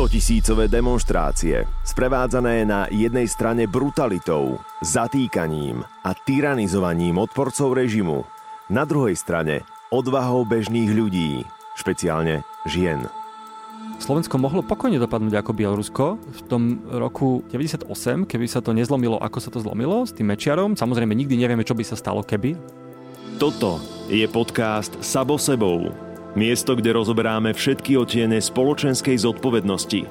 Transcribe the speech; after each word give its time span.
100 0.00 0.64
demonstrácie, 0.72 1.68
sprevádzané 1.84 2.64
na 2.64 2.88
jednej 2.88 3.28
strane 3.28 3.68
brutalitou, 3.68 4.56
zatýkaním 4.80 5.84
a 5.84 6.16
tyranizovaním 6.16 7.20
odporcov 7.20 7.76
režimu, 7.76 8.24
na 8.72 8.88
druhej 8.88 9.12
strane 9.12 9.60
odvahou 9.92 10.48
bežných 10.48 10.88
ľudí, 10.88 11.44
špeciálne 11.76 12.40
žien. 12.64 13.12
Slovensko 14.00 14.40
mohlo 14.40 14.64
pokojne 14.64 14.96
dopadnúť 14.96 15.36
ako 15.36 15.52
Bielorusko 15.52 16.16
v 16.16 16.40
tom 16.48 16.80
roku 16.88 17.44
98, 17.52 17.84
keby 18.24 18.48
sa 18.48 18.64
to 18.64 18.72
nezlomilo, 18.72 19.20
ako 19.20 19.36
sa 19.36 19.52
to 19.52 19.60
zlomilo 19.60 20.08
s 20.08 20.16
tým 20.16 20.32
Mečiarom. 20.32 20.80
Samozrejme, 20.80 21.12
nikdy 21.12 21.36
nevieme, 21.36 21.60
čo 21.60 21.76
by 21.76 21.84
sa 21.84 22.00
stalo, 22.00 22.24
keby. 22.24 22.56
Toto 23.36 23.76
je 24.08 24.24
podcast 24.32 24.96
Sabo 25.04 25.36
sebou, 25.36 25.92
Miesto, 26.38 26.78
kde 26.78 26.94
rozoberáme 26.94 27.50
všetky 27.50 27.98
otiene 27.98 28.38
spoločenskej 28.38 29.18
zodpovednosti 29.18 30.06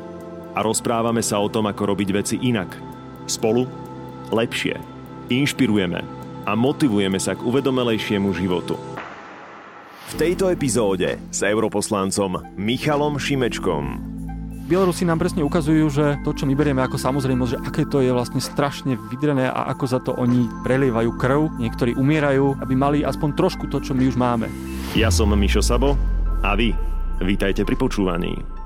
a 0.52 0.60
rozprávame 0.60 1.23
sa 1.23 1.40
o 1.40 1.48
tom, 1.48 1.72
ako 1.72 1.96
robiť 1.96 2.10
veci 2.12 2.36
inak. 2.44 2.76
Spolu 3.23 3.64
lepšie. 4.27 4.76
Inšpirujeme 5.32 6.04
a 6.44 6.52
motivujeme 6.60 7.22
sa 7.22 7.38
k 7.38 7.46
uvedomelejšiemu 7.46 8.30
životu. 8.36 8.76
V 10.10 10.13
tejto 10.18 10.50
epizóde 10.50 11.22
s 11.30 11.40
europoslancom 11.46 12.58
Michalom 12.58 13.22
Šimečkom. 13.22 14.19
Bielorusi 14.70 15.02
nám 15.02 15.18
presne 15.18 15.41
ukazujú, 15.41 15.90
že 15.90 16.22
to, 16.22 16.30
čo 16.30 16.46
my 16.46 16.54
berieme 16.54 16.86
ako 16.86 17.02
samozrejmosť, 17.02 17.52
že 17.58 17.62
aké 17.66 17.90
to 17.90 18.05
je 18.05 18.14
vlastne 18.14 18.38
strašne 18.38 19.02
vydrené 19.10 19.50
a 19.50 19.66
ako 19.73 19.86
za 19.90 19.98
to 19.98 20.14
oni 20.14 20.46
prelievajú 20.62 21.10
krv, 21.18 21.58
niektorí 21.58 21.98
umierajú, 21.98 22.54
aby 22.62 22.77
mali 22.77 23.02
aspoň 23.02 23.34
trošku 23.34 23.66
to, 23.66 23.82
čo 23.82 23.98
my 23.98 24.05
už 24.05 24.13
máme. 24.13 24.46
Ja 24.94 25.10
som 25.10 25.34
Mišo 25.34 25.66
Sabo 25.66 25.98
a 26.46 26.54
vy, 26.54 26.77
vítajte 27.18 27.66
pri 27.66 27.82
počúvaní. 27.82 28.59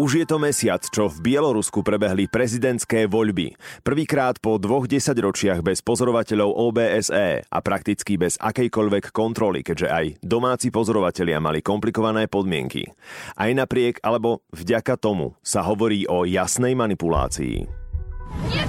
Už 0.00 0.16
je 0.16 0.24
to 0.24 0.40
mesiac, 0.40 0.80
čo 0.80 1.12
v 1.12 1.20
Bielorusku 1.20 1.84
prebehli 1.84 2.24
prezidentské 2.24 3.04
voľby. 3.04 3.52
Prvýkrát 3.84 4.40
po 4.40 4.56
dvoch 4.56 4.88
desaťročiach 4.88 5.60
bez 5.60 5.84
pozorovateľov 5.84 6.56
OBSE 6.56 7.44
a 7.44 7.58
prakticky 7.60 8.16
bez 8.16 8.40
akejkoľvek 8.40 9.12
kontroly, 9.12 9.60
keďže 9.60 9.92
aj 9.92 10.06
domáci 10.24 10.72
pozorovatelia 10.72 11.36
mali 11.36 11.60
komplikované 11.60 12.32
podmienky. 12.32 12.88
Aj 13.36 13.52
napriek 13.52 14.00
alebo 14.00 14.40
vďaka 14.56 14.96
tomu 14.96 15.36
sa 15.44 15.60
hovorí 15.68 16.08
o 16.08 16.24
jasnej 16.24 16.72
manipulácii. 16.72 17.68
Nie 18.48 18.64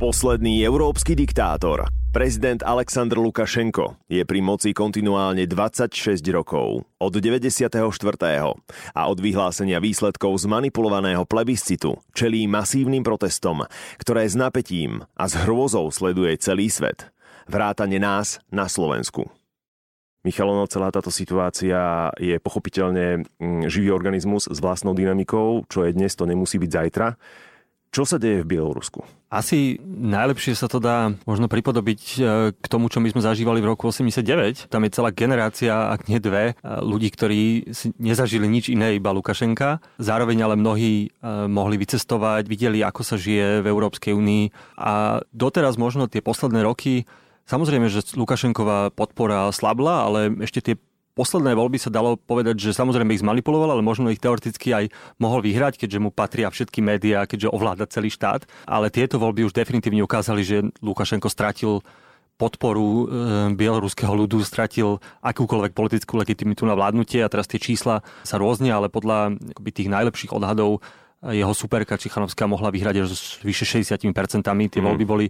Posledný 0.00 0.64
európsky 0.64 1.12
diktátor, 1.12 1.84
prezident 2.08 2.64
Aleksandr 2.64 3.20
Lukašenko, 3.20 4.00
je 4.08 4.24
pri 4.24 4.40
moci 4.40 4.72
kontinuálne 4.72 5.44
26 5.44 6.24
rokov, 6.32 6.88
od 6.96 7.12
94. 7.12 7.68
a 8.96 9.02
od 9.04 9.18
vyhlásenia 9.20 9.76
výsledkov 9.76 10.40
zmanipulovaného 10.40 11.28
plebiscitu 11.28 12.00
čelí 12.16 12.48
masívnym 12.48 13.04
protestom, 13.04 13.68
ktoré 14.00 14.24
s 14.24 14.40
napätím 14.40 15.04
a 15.20 15.28
s 15.28 15.36
hrôzou 15.36 15.92
sleduje 15.92 16.32
celý 16.40 16.72
svet. 16.72 17.12
Vrátane 17.44 18.00
nás 18.00 18.40
na 18.48 18.72
Slovensku. 18.72 19.28
Michalono, 20.24 20.64
celá 20.64 20.88
táto 20.88 21.12
situácia 21.12 22.08
je 22.16 22.40
pochopiteľne 22.40 23.28
mm, 23.36 23.68
živý 23.68 23.92
organizmus 23.92 24.48
s 24.48 24.64
vlastnou 24.64 24.96
dynamikou, 24.96 25.68
čo 25.68 25.84
je 25.84 25.92
dnes, 25.92 26.16
to 26.16 26.24
nemusí 26.24 26.56
byť 26.56 26.70
zajtra. 26.72 27.20
Čo 27.92 28.08
sa 28.08 28.16
deje 28.16 28.48
v 28.48 28.56
Bielorusku? 28.56 29.19
Asi 29.30 29.78
najlepšie 29.86 30.58
sa 30.58 30.66
to 30.66 30.82
dá 30.82 31.14
možno 31.22 31.46
pripodobiť 31.46 32.02
e, 32.18 32.20
k 32.50 32.66
tomu, 32.66 32.90
čo 32.90 32.98
my 32.98 33.14
sme 33.14 33.22
zažívali 33.22 33.62
v 33.62 33.70
roku 33.70 33.86
89. 33.86 34.66
Tam 34.66 34.82
je 34.82 34.90
celá 34.90 35.14
generácia, 35.14 35.70
ak 35.70 36.10
nie 36.10 36.18
dve, 36.18 36.58
e, 36.58 36.66
ľudí, 36.82 37.14
ktorí 37.14 37.70
si 37.70 37.94
nezažili 38.02 38.50
nič 38.50 38.74
iné, 38.74 38.98
iba 38.98 39.14
Lukašenka. 39.14 39.78
Zároveň 40.02 40.42
ale 40.42 40.58
mnohí 40.58 41.14
e, 41.14 41.30
mohli 41.46 41.78
vycestovať, 41.78 42.50
videli, 42.50 42.82
ako 42.82 43.06
sa 43.06 43.14
žije 43.14 43.62
v 43.62 43.70
Európskej 43.70 44.18
únii. 44.18 44.74
A 44.82 45.22
doteraz 45.30 45.78
možno 45.78 46.10
tie 46.10 46.18
posledné 46.18 46.66
roky 46.66 47.06
Samozrejme, 47.50 47.90
že 47.90 48.14
Lukašenková 48.14 48.94
podpora 48.94 49.50
slabla, 49.50 50.06
ale 50.06 50.20
ešte 50.38 50.62
tie 50.62 50.74
posledné 51.20 51.52
voľby 51.52 51.76
sa 51.76 51.92
dalo 51.92 52.16
povedať, 52.16 52.56
že 52.56 52.72
samozrejme 52.72 53.12
ich 53.12 53.20
zmanipuloval, 53.20 53.76
ale 53.76 53.84
možno 53.84 54.08
ich 54.08 54.16
teoreticky 54.16 54.72
aj 54.72 54.84
mohol 55.20 55.44
vyhrať, 55.44 55.76
keďže 55.76 56.00
mu 56.00 56.08
patria 56.08 56.48
všetky 56.48 56.80
médiá, 56.80 57.28
keďže 57.28 57.52
ovláda 57.52 57.84
celý 57.84 58.08
štát. 58.08 58.48
Ale 58.64 58.88
tieto 58.88 59.20
voľby 59.20 59.44
už 59.44 59.52
definitívne 59.52 60.00
ukázali, 60.00 60.40
že 60.40 60.64
Lukašenko 60.80 61.28
stratil 61.28 61.84
podporu 62.40 62.88
e, 62.88 63.04
bieloruského 63.52 64.16
ľudu, 64.16 64.40
stratil 64.40 64.96
akúkoľvek 65.20 65.76
politickú 65.76 66.16
legitimitu 66.16 66.64
na 66.64 66.72
vládnutie 66.72 67.20
a 67.20 67.28
teraz 67.28 67.44
tie 67.44 67.60
čísla 67.60 68.00
sa 68.24 68.40
rôznia, 68.40 68.80
ale 68.80 68.88
podľa 68.88 69.36
akoby, 69.52 69.70
tých 69.76 69.92
najlepších 69.92 70.32
odhadov 70.32 70.80
jeho 71.20 71.52
superka 71.52 72.00
Čichanovská 72.00 72.48
mohla 72.48 72.72
vyhrať 72.72 73.04
až 73.04 73.12
s 73.12 73.36
vyše 73.44 73.68
60%. 73.68 74.08
Tie 74.08 74.80
mm. 74.80 74.86
voľby 74.88 75.04
boli 75.04 75.26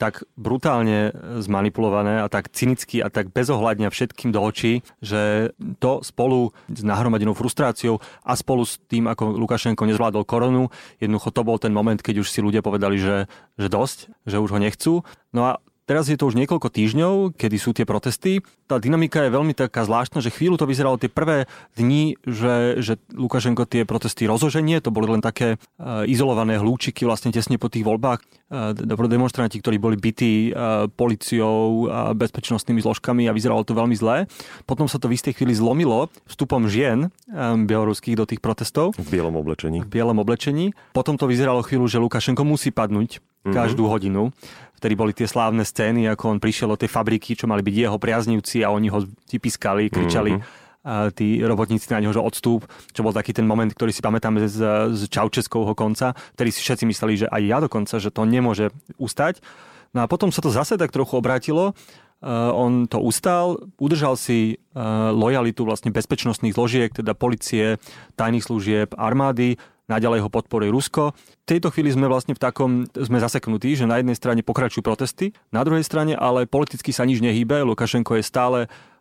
tak 0.00 0.24
brutálne 0.32 1.12
zmanipulované 1.44 2.24
a 2.24 2.32
tak 2.32 2.48
cynicky 2.48 3.04
a 3.04 3.12
tak 3.12 3.36
bezohľadne 3.36 3.92
všetkým 3.92 4.32
do 4.32 4.40
očí, 4.40 4.80
že 5.04 5.52
to 5.76 6.00
spolu 6.00 6.56
s 6.72 6.80
nahromadenou 6.80 7.36
frustráciou 7.36 8.00
a 8.24 8.32
spolu 8.32 8.64
s 8.64 8.80
tým, 8.88 9.12
ako 9.12 9.36
Lukašenko 9.36 9.84
nezvládol 9.84 10.24
koronu, 10.24 10.72
jednoducho 11.04 11.36
to 11.36 11.44
bol 11.44 11.60
ten 11.60 11.76
moment, 11.76 12.00
keď 12.00 12.24
už 12.24 12.32
si 12.32 12.40
ľudia 12.40 12.64
povedali, 12.64 12.96
že, 12.96 13.28
že 13.60 13.68
dosť, 13.68 14.08
že 14.24 14.40
už 14.40 14.56
ho 14.56 14.58
nechcú. 14.58 15.04
No 15.36 15.52
a 15.52 15.60
Teraz 15.90 16.06
je 16.06 16.14
to 16.14 16.30
už 16.30 16.38
niekoľko 16.38 16.70
týždňov, 16.70 17.34
kedy 17.34 17.56
sú 17.58 17.74
tie 17.74 17.82
protesty. 17.82 18.46
Tá 18.70 18.78
dynamika 18.78 19.26
je 19.26 19.34
veľmi 19.34 19.58
taká 19.58 19.82
zvláštna, 19.82 20.22
že 20.22 20.30
chvíľu 20.30 20.54
to 20.54 20.70
vyzeralo 20.70 20.94
tie 21.02 21.10
prvé 21.10 21.50
dni, 21.74 22.14
že, 22.22 22.78
že 22.78 22.94
Lukašenko 23.10 23.66
tie 23.66 23.82
protesty 23.82 24.30
rozoženie, 24.30 24.78
to 24.78 24.94
boli 24.94 25.10
len 25.10 25.18
také 25.18 25.58
uh, 25.58 26.06
izolované 26.06 26.62
hlúčiky 26.62 27.02
vlastne 27.02 27.34
tesne 27.34 27.58
po 27.58 27.66
tých 27.66 27.82
voľbách. 27.82 28.22
Uh, 28.54 28.70
demonstranti, 29.10 29.58
ktorí 29.58 29.82
boli 29.82 29.98
bytí 29.98 30.54
uh, 30.54 30.86
policiou 30.94 31.90
a 31.90 32.14
bezpečnostnými 32.14 32.86
zložkami 32.86 33.26
a 33.26 33.34
vyzeralo 33.34 33.66
to 33.66 33.74
veľmi 33.74 33.98
zlé. 33.98 34.30
Potom 34.70 34.86
sa 34.86 35.02
to 35.02 35.10
v 35.10 35.18
istej 35.18 35.42
chvíli 35.42 35.58
zlomilo 35.58 36.06
vstupom 36.30 36.70
žien 36.70 37.10
bieloruských 37.66 38.14
do 38.14 38.30
tých 38.30 38.38
protestov. 38.38 38.94
V 38.94 39.10
bielom 39.10 39.34
oblečení. 39.34 39.82
V 39.82 39.90
bielom 39.90 40.22
oblečení. 40.22 40.70
Potom 40.94 41.18
to 41.18 41.26
vyzeralo 41.26 41.66
chvíľu, 41.66 41.90
že 41.90 41.98
Lukašenko 41.98 42.46
musí 42.46 42.70
padnúť 42.70 43.18
mm-hmm. 43.18 43.50
každú 43.50 43.90
hodinu. 43.90 44.30
Vtedy 44.80 44.94
boli 44.96 45.12
tie 45.12 45.28
slávne 45.28 45.60
scény, 45.60 46.08
ako 46.08 46.32
on 46.32 46.38
prišiel 46.40 46.72
do 46.72 46.80
tej 46.80 46.88
fabriky, 46.88 47.36
čo 47.36 47.44
mali 47.44 47.60
byť 47.60 47.74
jeho 47.76 48.00
priaznivci 48.00 48.64
a 48.64 48.72
oni 48.72 48.88
ho 48.88 49.04
vypiskali, 49.28 49.92
kričali. 49.92 50.40
Mm-hmm 50.40 50.68
a 50.80 51.12
tí 51.12 51.44
robotníci 51.44 51.92
na 51.92 52.00
neho, 52.00 52.08
že 52.08 52.24
odstup, 52.24 52.64
čo 52.96 53.04
bol 53.04 53.12
taký 53.12 53.36
ten 53.36 53.44
moment, 53.44 53.68
ktorý 53.68 53.92
si 53.92 54.00
pamätáme 54.00 54.48
z, 54.48 54.88
z 54.96 55.02
Čaučeskovho 55.12 55.76
konca, 55.76 56.16
ktorý 56.40 56.48
si 56.48 56.64
všetci 56.64 56.84
mysleli, 56.88 57.14
že 57.20 57.26
aj 57.28 57.42
ja 57.44 57.58
dokonca, 57.60 58.00
že 58.00 58.08
to 58.08 58.24
nemôže 58.24 58.72
ustať. 58.96 59.44
No 59.92 60.00
a 60.00 60.08
potom 60.08 60.32
sa 60.32 60.40
to 60.40 60.48
zase 60.48 60.80
tak 60.80 60.88
trochu 60.88 61.20
obrátilo, 61.20 61.76
Uh, 62.20 62.52
on 62.52 62.84
to 62.84 63.00
ustal, 63.00 63.56
udržal 63.80 64.12
si 64.12 64.60
uh, 64.76 65.08
lojalitu 65.08 65.64
vlastne 65.64 65.88
bezpečnostných 65.88 66.52
zložiek, 66.52 66.92
teda 66.92 67.16
policie, 67.16 67.80
tajných 68.20 68.44
služieb, 68.44 68.92
armády, 68.92 69.56
naďalej 69.90 70.22
ho 70.22 70.30
podporuje 70.30 70.70
Rusko. 70.70 71.12
V 71.18 71.46
tejto 71.50 71.74
chvíli 71.74 71.90
sme 71.90 72.06
vlastne 72.06 72.38
v 72.38 72.40
takom, 72.40 72.86
sme 72.94 73.18
zaseknutí, 73.18 73.74
že 73.74 73.90
na 73.90 73.98
jednej 73.98 74.14
strane 74.14 74.46
pokračujú 74.46 74.86
protesty, 74.86 75.34
na 75.50 75.66
druhej 75.66 75.82
strane 75.82 76.14
ale 76.14 76.46
politicky 76.46 76.94
sa 76.94 77.02
nič 77.02 77.18
nehýbe, 77.18 77.66
Lukašenko 77.66 78.14
je 78.16 78.24
stále, 78.24 78.58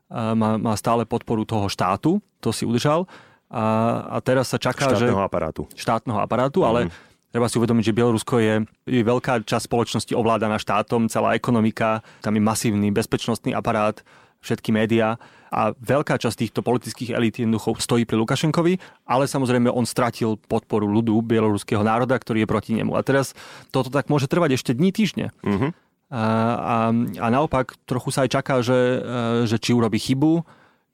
má, 0.09 0.57
má 0.57 0.73
stále 0.73 1.05
podporu 1.05 1.45
toho 1.45 1.69
štátu, 1.69 2.17
to 2.41 2.49
si 2.49 2.65
udržal. 2.65 3.05
A, 3.49 4.05
a 4.13 4.17
teraz 4.21 4.49
sa 4.49 4.57
čaká, 4.57 4.89
štátneho 4.89 5.21
že... 5.21 5.25
aparátu. 5.25 5.61
Štátneho 5.77 6.17
aparátu, 6.17 6.65
ale 6.65 6.89
mhm. 6.89 7.09
Treba 7.29 7.45
si 7.45 7.61
uvedomiť, 7.61 7.85
že 7.85 7.93
Bielorusko 7.93 8.41
je, 8.41 8.55
je 8.89 9.01
veľká 9.05 9.45
časť 9.45 9.69
spoločnosti 9.69 10.13
ovládaná 10.17 10.57
štátom, 10.57 11.05
celá 11.13 11.37
ekonomika, 11.37 12.01
tam 12.25 12.33
je 12.33 12.41
masívny 12.41 12.89
bezpečnostný 12.89 13.53
aparát, 13.53 14.01
všetky 14.39 14.71
médiá 14.71 15.19
a 15.49 15.73
veľká 15.73 16.21
časť 16.21 16.37
týchto 16.45 16.61
politických 16.61 17.17
elít 17.17 17.41
jednoducho 17.41 17.81
stojí 17.81 18.05
pri 18.05 18.21
Lukašenkovi, 18.21 18.77
ale 19.09 19.25
samozrejme 19.25 19.73
on 19.73 19.83
stratil 19.83 20.37
podporu 20.37 20.85
ľudu 20.85 21.19
bieloruského 21.25 21.81
národa, 21.81 22.15
ktorý 22.15 22.45
je 22.45 22.51
proti 22.51 22.71
nemu. 22.77 22.93
A 22.93 23.01
teraz 23.01 23.33
toto 23.73 23.89
tak 23.89 24.07
môže 24.13 24.29
trvať 24.29 24.61
ešte 24.61 24.71
dní, 24.77 24.93
týždne. 24.93 25.33
Mm-hmm. 25.41 25.71
A, 26.09 26.21
a, 26.21 26.75
a 27.21 27.27
naopak 27.29 27.77
trochu 27.85 28.09
sa 28.13 28.25
aj 28.25 28.29
čaká, 28.33 28.61
že, 28.65 29.01
že 29.45 29.57
či 29.61 29.73
urobí 29.73 30.01
chybu. 30.01 30.41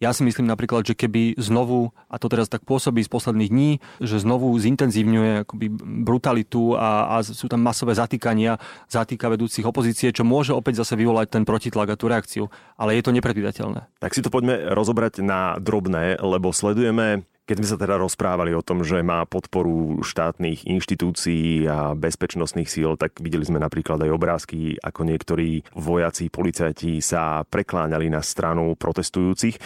Ja 0.06 0.13
si 0.13 0.22
myslím 0.22 0.46
napríklad, 0.46 0.86
že 0.86 0.94
keby 0.94 1.34
znovu, 1.42 1.90
a 2.06 2.22
to 2.22 2.30
teraz 2.30 2.46
tak 2.46 2.62
pôsobí 2.62 3.02
z 3.02 3.10
posledných 3.10 3.50
dní, 3.50 3.72
že 3.98 4.22
znovu 4.22 4.54
zintenzívňuje 4.54 5.50
akoby 5.50 5.66
brutalitu 6.06 6.78
a, 6.78 7.18
a 7.18 7.25
sú 7.25 7.50
tam 7.50 7.66
masové 7.66 7.98
zatýkania, 7.98 8.62
zatýka 8.86 9.34
vedúcich 9.34 9.66
opozície, 9.66 10.13
čo 10.13 10.22
môže 10.22 10.54
opäť 10.54 10.86
zase 10.86 10.94
vyvolať 10.94 11.34
ten 11.34 11.42
protitlak 11.42 11.90
a 11.90 11.98
tú 11.98 12.06
reakciu. 12.06 12.54
Ale 12.78 12.94
je 12.94 13.02
to 13.02 13.18
nepredvídateľné. 13.18 13.90
Tak 13.98 14.13
si 14.13 14.22
to 14.22 14.30
poďme 14.30 14.78
rozobrať 14.78 15.25
na 15.25 15.57
drobné, 15.57 16.22
lebo 16.22 16.54
sledujeme 16.54 17.25
keď 17.45 17.56
sme 17.62 17.71
sa 17.71 17.77
teda 17.77 17.95
rozprávali 18.01 18.57
o 18.57 18.65
tom, 18.65 18.81
že 18.81 19.06
má 19.06 19.21
podporu 19.30 20.01
štátnych 20.01 20.65
inštitúcií 20.65 21.69
a 21.69 21.94
bezpečnostných 21.94 22.69
síl, 22.69 22.97
tak 22.97 23.21
videli 23.21 23.45
sme 23.45 23.62
napríklad 23.62 24.01
aj 24.01 24.12
obrázky, 24.12 24.75
ako 24.81 25.06
niektorí 25.06 25.62
vojaci, 25.77 26.33
policajti 26.33 26.97
sa 27.06 27.45
prekláňali 27.45 28.09
na 28.09 28.25
stranu 28.25 28.74
protestujúcich. 28.74 29.62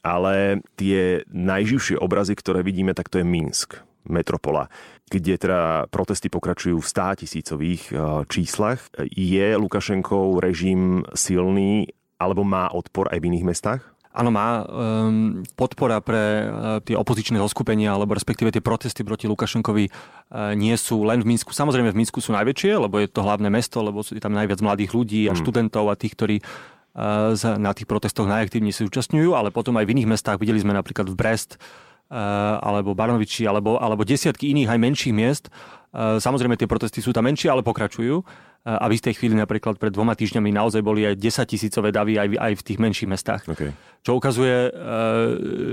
Ale 0.00 0.64
tie 0.80 1.22
najživšie 1.28 2.00
obrazy, 2.00 2.32
ktoré 2.34 2.64
vidíme, 2.64 2.96
tak 2.96 3.12
to 3.12 3.20
je 3.20 3.26
Minsk, 3.26 3.78
metropola 4.04 4.66
kde 5.10 5.34
teda 5.42 5.90
protesty 5.90 6.30
pokračujú 6.30 6.78
v 6.78 6.86
100 6.86 7.20
tisícových 7.26 7.82
eh, 7.90 7.98
číslach. 8.30 8.78
Je 9.10 9.58
Lukašenkov 9.58 10.38
režim 10.38 11.02
silný 11.18 11.90
alebo 12.14 12.46
má 12.46 12.70
odpor 12.70 13.10
aj 13.10 13.18
v 13.18 13.26
iných 13.34 13.48
mestách? 13.50 13.82
Áno, 14.10 14.34
má 14.34 14.66
um, 14.66 15.46
podpora 15.54 16.02
pre 16.02 16.46
uh, 16.46 16.82
tie 16.82 16.98
opozičné 16.98 17.38
zoskupenia, 17.38 17.94
alebo 17.94 18.18
respektíve 18.18 18.50
tie 18.50 18.58
protesty 18.58 19.06
proti 19.06 19.30
Lukašenkovi 19.30 19.86
uh, 19.86 20.50
nie 20.58 20.74
sú 20.74 21.06
len 21.06 21.22
v 21.22 21.30
Minsku. 21.30 21.54
Samozrejme 21.54 21.94
v 21.94 21.98
Minsku 22.02 22.18
sú 22.18 22.34
najväčšie, 22.34 22.74
lebo 22.74 22.98
je 22.98 23.06
to 23.06 23.22
hlavné 23.22 23.46
mesto, 23.46 23.78
lebo 23.78 24.02
sú 24.02 24.18
tam 24.18 24.34
najviac 24.34 24.58
mladých 24.66 24.90
ľudí 24.90 25.30
a 25.30 25.34
mm. 25.34 25.38
študentov 25.38 25.86
a 25.86 25.94
tých, 25.94 26.18
ktorí 26.18 26.36
uh, 26.42 27.38
na 27.54 27.70
tých 27.70 27.86
protestoch 27.86 28.26
najaktívne 28.26 28.74
sa 28.74 28.82
zúčastňujú, 28.82 29.30
ale 29.38 29.54
potom 29.54 29.78
aj 29.78 29.86
v 29.86 29.92
iných 29.94 30.10
mestách 30.10 30.42
videli 30.42 30.58
sme 30.58 30.74
napríklad 30.74 31.06
v 31.06 31.14
Brest, 31.14 31.62
alebo 32.10 32.90
Baranoviči, 32.90 33.46
alebo, 33.46 33.78
alebo 33.78 34.02
desiatky 34.02 34.50
iných 34.50 34.74
aj 34.74 34.78
menších 34.82 35.14
miest. 35.14 35.46
Samozrejme, 35.94 36.58
tie 36.58 36.66
protesty 36.66 36.98
sú 36.98 37.14
tam 37.14 37.30
menšie, 37.30 37.46
ale 37.46 37.62
pokračujú 37.62 38.26
a 38.60 38.84
v 38.92 38.96
istej 39.00 39.16
chvíli 39.16 39.32
napríklad 39.32 39.80
pred 39.80 39.88
dvoma 39.88 40.12
týždňami 40.12 40.52
naozaj 40.52 40.84
boli 40.84 41.08
aj 41.08 41.16
10 41.16 41.48
tisícové 41.48 41.88
davy 41.96 42.20
aj, 42.20 42.28
aj 42.36 42.52
v 42.60 42.62
tých 42.62 42.78
menších 42.78 43.08
mestách. 43.08 43.42
Okay. 43.48 43.72
Čo 44.04 44.20
ukazuje, 44.20 44.68
e, 44.68 44.70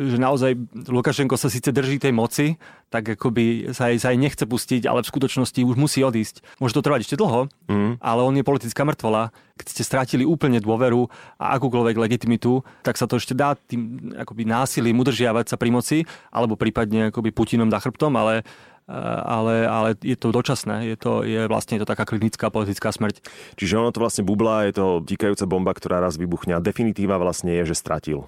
že 0.08 0.16
naozaj 0.16 0.56
Lukašenko 0.88 1.36
sa 1.36 1.52
síce 1.52 1.76
drží 1.76 2.00
tej 2.00 2.16
moci, 2.16 2.56
tak 2.88 3.20
akoby 3.20 3.76
sa 3.76 3.92
aj, 3.92 3.96
sa 4.00 4.08
aj 4.16 4.18
nechce 4.24 4.44
pustiť, 4.48 4.88
ale 4.88 5.04
v 5.04 5.12
skutočnosti 5.12 5.60
už 5.68 5.76
musí 5.76 6.00
odísť. 6.00 6.40
Môže 6.64 6.80
to 6.80 6.84
trvať 6.84 7.04
ešte 7.04 7.20
dlho, 7.20 7.52
mm. 7.68 8.00
ale 8.00 8.22
on 8.24 8.40
je 8.40 8.48
politická 8.48 8.88
mŕtvola. 8.88 9.36
Keď 9.60 9.68
ste 9.68 9.84
strátili 9.84 10.24
úplne 10.24 10.64
dôveru 10.64 11.12
a 11.44 11.60
akúkoľvek 11.60 11.96
legitimitu, 12.00 12.64
tak 12.88 12.96
sa 12.96 13.04
to 13.04 13.20
ešte 13.20 13.36
dá 13.36 13.60
tým 13.60 14.16
akoby 14.16 14.48
násilím 14.48 15.04
udržiavať 15.04 15.52
sa 15.52 15.60
pri 15.60 15.76
moci, 15.76 15.98
alebo 16.32 16.56
prípadne 16.56 17.12
akoby 17.12 17.36
Putinom 17.36 17.68
za 17.68 17.84
chrbtom, 17.84 18.16
ale 18.16 18.48
ale, 18.88 19.68
ale 19.68 19.90
je 20.00 20.16
to 20.16 20.32
dočasné, 20.32 20.88
je 20.88 20.96
to 20.96 21.28
je 21.28 21.44
vlastne 21.52 21.76
to 21.76 21.84
taká 21.84 22.08
klinická 22.08 22.48
politická 22.48 22.90
smrť. 22.90 23.20
Čiže 23.60 23.78
ono 23.84 23.92
to 23.92 24.00
vlastne 24.00 24.24
bublá, 24.24 24.64
je 24.68 24.80
to 24.80 24.86
tikajúca 25.04 25.44
bomba, 25.44 25.76
ktorá 25.76 26.00
raz 26.00 26.16
vybuchne 26.16 26.56
a 26.56 26.64
definitíva 26.64 27.20
vlastne 27.20 27.52
je, 27.62 27.68
že 27.68 27.76
stratil. 27.76 28.26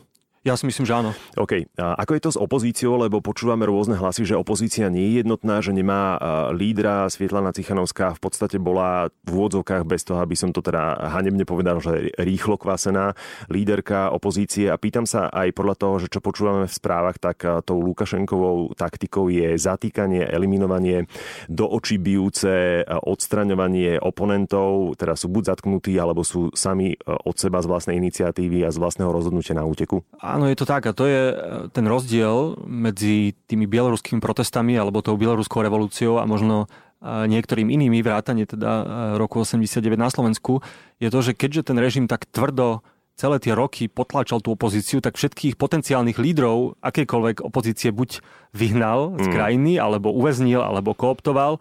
Ja 0.48 0.56
si 0.56 0.64
myslím, 0.72 0.88
že 0.88 0.96
áno. 0.96 1.12
OK. 1.36 1.68
A 1.76 2.00
ako 2.00 2.12
je 2.16 2.24
to 2.24 2.32
s 2.32 2.40
opozíciou, 2.40 2.96
lebo 2.96 3.20
počúvame 3.20 3.68
rôzne 3.68 4.00
hlasy, 4.00 4.24
že 4.24 4.40
opozícia 4.40 4.88
nie 4.88 5.12
je 5.12 5.14
jednotná, 5.20 5.60
že 5.60 5.76
nemá 5.76 6.16
lídra. 6.56 7.12
Svietlana 7.12 7.52
Cichanovská 7.52 8.16
v 8.16 8.22
podstate 8.24 8.56
bola 8.56 9.12
v 9.28 9.30
úvodzovkách 9.36 9.84
bez 9.84 10.08
toho, 10.08 10.24
aby 10.24 10.40
som 10.40 10.56
to 10.56 10.64
teda 10.64 11.12
hanebne 11.12 11.44
povedal, 11.44 11.84
že 11.84 12.16
rýchlo 12.16 12.56
kvasená 12.56 13.20
líderka 13.52 14.16
opozície. 14.16 14.72
A 14.72 14.80
pýtam 14.80 15.04
sa 15.04 15.28
aj 15.28 15.52
podľa 15.52 15.76
toho, 15.76 15.96
že 16.00 16.08
čo 16.08 16.24
počúvame 16.24 16.72
v 16.72 16.78
správach, 16.78 17.20
tak 17.20 17.44
tou 17.68 17.84
Lukašenkovou 17.84 18.80
taktikou 18.80 19.28
je 19.28 19.60
zatýkanie, 19.60 20.24
eliminovanie, 20.24 21.12
do 21.52 21.68
očí 21.68 22.00
bijúce, 22.00 22.88
odstraňovanie 22.88 24.00
oponentov, 24.00 24.96
teda 24.96 25.20
sú 25.20 25.28
buď 25.28 25.52
zatknutí, 25.52 26.00
alebo 26.00 26.24
sú 26.24 26.56
sami 26.56 26.96
od 27.04 27.36
seba 27.36 27.60
z 27.60 27.68
vlastnej 27.68 28.00
iniciatívy 28.00 28.64
a 28.64 28.72
z 28.72 28.80
vlastného 28.80 29.12
rozhodnutia 29.12 29.52
na 29.52 29.68
úteku. 29.68 30.08
Áno, 30.30 30.46
je 30.46 30.58
to 30.58 30.70
tak 30.70 30.86
a 30.86 30.94
to 30.94 31.10
je 31.10 31.22
e, 31.32 31.36
ten 31.74 31.86
rozdiel 31.90 32.62
medzi 32.70 33.34
tými 33.50 33.66
bieloruskými 33.66 34.22
protestami 34.22 34.78
alebo 34.78 35.02
tou 35.02 35.18
bieloruskou 35.18 35.66
revolúciou 35.66 36.22
a 36.22 36.30
možno 36.30 36.70
e, 37.02 37.26
niektorým 37.26 37.74
inými 37.74 38.06
vrátane 38.06 38.46
teda 38.46 38.72
e, 38.72 38.84
roku 39.18 39.42
89 39.42 39.98
na 39.98 40.14
Slovensku, 40.14 40.62
je 41.02 41.10
to, 41.10 41.20
že 41.26 41.34
keďže 41.34 41.74
ten 41.74 41.78
režim 41.82 42.06
tak 42.06 42.30
tvrdo 42.30 42.86
celé 43.18 43.42
tie 43.44 43.52
roky 43.52 43.92
potláčal 43.92 44.40
tú 44.40 44.56
opozíciu, 44.56 45.04
tak 45.04 45.20
všetkých 45.20 45.60
potenciálnych 45.60 46.16
lídrov 46.16 46.80
akékoľvek 46.80 47.44
opozície 47.44 47.92
buď 47.92 48.24
vyhnal 48.56 49.20
z 49.20 49.28
mm. 49.28 49.34
krajiny, 49.36 49.74
alebo 49.76 50.16
uväznil, 50.16 50.64
alebo 50.64 50.96
kooptoval. 50.96 51.60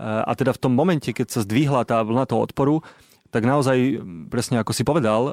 A 0.00 0.32
teda 0.32 0.56
v 0.56 0.62
tom 0.64 0.72
momente, 0.72 1.12
keď 1.12 1.28
sa 1.28 1.44
zdvihla 1.44 1.84
tá 1.84 2.00
vlna 2.00 2.24
toho 2.24 2.48
odporu, 2.48 2.80
tak 3.34 3.42
naozaj, 3.42 3.98
presne 4.30 4.62
ako 4.62 4.70
si 4.70 4.86
povedal, 4.86 5.26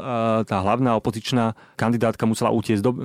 tá 0.50 0.57
hlavná 0.57 0.98
opozičná 0.98 1.53
kandidátka 1.77 2.25
musela 2.25 2.50
utiecť 2.50 2.81
do, 2.81 2.92
e, 2.98 3.00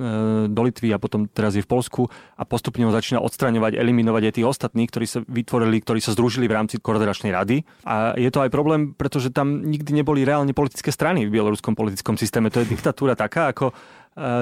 do 0.49 0.61
Litvy 0.65 0.89
a 0.89 0.97
potom 0.97 1.29
teraz 1.29 1.53
je 1.53 1.61
v 1.61 1.69
Polsku 1.69 2.09
a 2.33 2.41
postupne 2.49 2.81
ho 2.81 2.89
začína 2.89 3.21
odstraňovať, 3.21 3.77
eliminovať 3.77 4.23
aj 4.25 4.33
tých 4.41 4.49
ostatných, 4.49 4.89
ktorí 4.89 5.05
sa 5.05 5.21
vytvorili, 5.21 5.77
ktorí 5.85 6.01
sa 6.01 6.17
združili 6.17 6.49
v 6.49 6.57
rámci 6.57 6.81
koordinačnej 6.81 7.29
rady. 7.29 7.61
A 7.85 8.17
je 8.17 8.33
to 8.33 8.41
aj 8.41 8.49
problém, 8.49 8.97
pretože 8.97 9.29
tam 9.29 9.69
nikdy 9.69 10.01
neboli 10.01 10.25
reálne 10.25 10.57
politické 10.57 10.89
strany 10.89 11.29
v 11.29 11.33
bieloruskom 11.37 11.77
politickom 11.77 12.17
systéme. 12.17 12.49
To 12.49 12.65
je 12.65 12.73
diktatúra 12.73 13.13
taká, 13.13 13.53
ako 13.53 13.77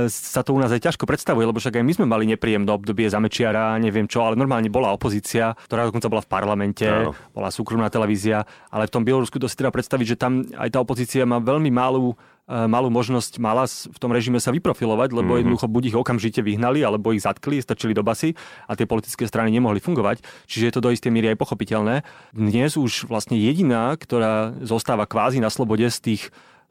sa 0.08 0.40
to 0.40 0.56
u 0.56 0.60
nás 0.64 0.72
aj 0.72 0.88
ťažko 0.88 1.04
predstavuje, 1.04 1.44
lebo 1.44 1.60
však 1.60 1.76
aj 1.76 1.84
my 1.84 1.94
sme 2.00 2.06
mali 2.08 2.24
nepríjemné 2.32 2.72
obdobie 2.72 3.12
za 3.12 3.20
Mečiara, 3.20 3.76
neviem 3.76 4.08
čo, 4.08 4.24
ale 4.24 4.40
normálne 4.40 4.72
bola 4.72 4.96
opozícia, 4.96 5.52
ktorá 5.68 5.92
dokonca 5.92 6.08
bola 6.08 6.24
v 6.24 6.32
parlamente, 6.32 6.88
no. 6.88 7.12
bola 7.36 7.52
súkromná 7.52 7.92
televízia, 7.92 8.48
ale 8.72 8.88
v 8.88 8.94
tom 8.96 9.04
Bielorusku 9.04 9.36
to 9.36 9.52
si 9.52 9.60
teda 9.60 9.76
predstaviť, 9.76 10.16
že 10.16 10.18
tam 10.18 10.48
aj 10.56 10.72
tá 10.72 10.80
opozícia 10.80 11.28
má 11.28 11.44
veľmi 11.44 11.76
malú 11.76 12.16
e, 12.48 12.56
malú 12.56 12.88
možnosť 12.88 13.36
mala 13.36 13.68
v 13.68 13.98
tom 14.00 14.16
režime 14.16 14.40
sa 14.40 14.56
vyprofilovať, 14.56 15.12
lebo 15.12 15.36
mm-hmm. 15.36 15.42
jednoducho 15.44 15.68
buď 15.68 15.84
ich 15.92 16.00
okamžite 16.00 16.40
vyhnali, 16.40 16.80
alebo 16.80 17.12
ich 17.12 17.28
zatkli, 17.28 17.60
stačili 17.60 17.92
do 17.92 18.00
basy 18.00 18.32
a 18.72 18.80
tie 18.80 18.88
politické 18.88 19.28
strany 19.28 19.52
nemohli 19.52 19.84
fungovať. 19.84 20.24
Čiže 20.48 20.72
je 20.72 20.74
to 20.80 20.84
do 20.88 20.96
istej 20.96 21.12
miery 21.12 21.36
aj 21.36 21.42
pochopiteľné. 21.44 22.08
Dnes 22.32 22.80
už 22.80 23.12
vlastne 23.12 23.36
jediná, 23.36 23.92
ktorá 24.00 24.56
zostáva 24.64 25.04
kvázi 25.04 25.44
na 25.44 25.52
slobode 25.52 25.84
z 25.92 26.00
tých 26.00 26.24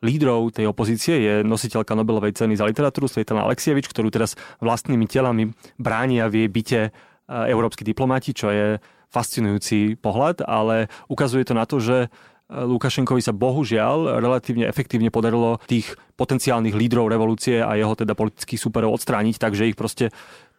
lídrov 0.02 0.56
tej 0.56 0.66
opozície 0.66 1.14
je 1.20 1.34
nositeľka 1.46 1.94
Nobelovej 1.94 2.34
ceny 2.34 2.58
za 2.58 2.66
literatúru 2.66 3.06
Svetlana 3.06 3.46
Alexievič, 3.46 3.86
ktorú 3.86 4.10
teraz 4.10 4.34
vlastnými 4.58 5.06
telami 5.06 5.54
bránia 5.78 6.26
v 6.26 6.44
jej 6.44 6.48
byte 6.50 6.80
európsky 7.28 7.84
diplomati, 7.84 8.36
čo 8.36 8.52
je 8.52 8.76
fascinujúci 9.08 9.96
pohľad, 10.02 10.42
ale 10.42 10.90
ukazuje 11.06 11.46
to 11.46 11.54
na 11.54 11.64
to, 11.64 11.78
že 11.78 11.96
e, 12.04 12.08
Lukašenkovi 12.50 13.22
sa 13.22 13.30
bohužiaľ 13.30 14.18
relatívne 14.18 14.66
efektívne 14.66 15.14
podarilo 15.14 15.62
tých 15.70 15.94
potenciálnych 16.18 16.74
lídrov 16.74 17.06
revolúcie 17.06 17.62
a 17.62 17.78
jeho 17.78 17.94
teda 17.94 18.18
politických 18.18 18.58
superov 18.58 18.98
odstrániť, 18.98 19.38
takže 19.38 19.70
ich 19.70 19.78
proste 19.78 20.10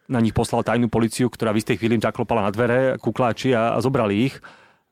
na 0.08 0.22
nich 0.24 0.32
poslal 0.32 0.64
tajnú 0.64 0.88
policiu, 0.88 1.28
ktorá 1.28 1.52
v 1.52 1.60
istej 1.60 1.76
chvíli 1.76 2.00
zaklopala 2.00 2.48
na 2.48 2.54
dvere, 2.54 2.96
kukláči 2.96 3.52
a, 3.52 3.76
a 3.76 3.78
zobrali 3.84 4.32
ich. 4.32 4.40
E, 4.40 4.42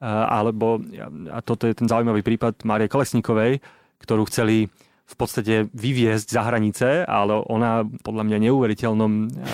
alebo, 0.04 0.84
a 1.32 1.40
toto 1.40 1.64
je 1.64 1.72
ten 1.72 1.88
zaujímavý 1.88 2.20
prípad 2.20 2.68
Márie 2.68 2.92
Kolesníkovej, 2.92 3.64
ktorú 4.00 4.26
chceli 4.30 4.72
v 5.04 5.14
podstate 5.20 5.68
vyviezť 5.76 6.28
za 6.32 6.42
hranice, 6.48 7.04
ale 7.04 7.36
ona 7.44 7.84
podľa 7.84 8.24
mňa 8.24 8.38
neuveriteľnom 8.48 9.12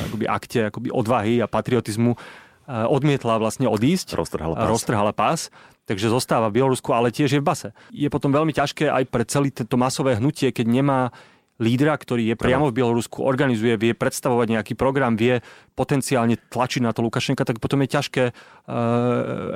akoby, 0.09 0.25
akte 0.31 0.61
akoby 0.71 0.89
odvahy 0.95 1.43
a 1.43 1.51
patriotizmu 1.51 2.15
eh, 2.15 2.87
odmietla 2.87 3.43
vlastne 3.43 3.67
odísť. 3.67 4.15
Roztrhala 4.15 4.55
pás. 4.55 4.69
Roztrhala 4.71 5.13
pás 5.13 5.41
takže 5.91 6.07
zostáva 6.07 6.47
v 6.55 6.63
Bielorusku, 6.63 6.95
ale 6.95 7.11
tiež 7.11 7.35
je 7.35 7.43
v 7.43 7.49
base. 7.51 7.69
Je 7.91 8.07
potom 8.07 8.31
veľmi 8.31 8.55
ťažké 8.55 8.87
aj 8.87 9.05
pre 9.11 9.27
celé 9.27 9.51
toto 9.51 9.75
masové 9.75 10.15
hnutie, 10.23 10.55
keď 10.55 10.67
nemá 10.71 11.11
lídra, 11.61 11.95
ktorý 12.01 12.33
je 12.33 12.37
priamo 12.41 12.73
v 12.73 12.77
Bielorusku, 12.81 13.21
organizuje, 13.21 13.77
vie 13.77 13.93
predstavovať 13.93 14.59
nejaký 14.59 14.75
program, 14.75 15.15
vie 15.15 15.45
potenciálne 15.77 16.41
tlačiť 16.49 16.81
na 16.81 16.97
to 16.97 17.05
Lukašenka, 17.05 17.45
tak 17.45 17.61
potom 17.61 17.85
je 17.85 17.89
ťažké 17.93 18.25
uh, 18.29 18.35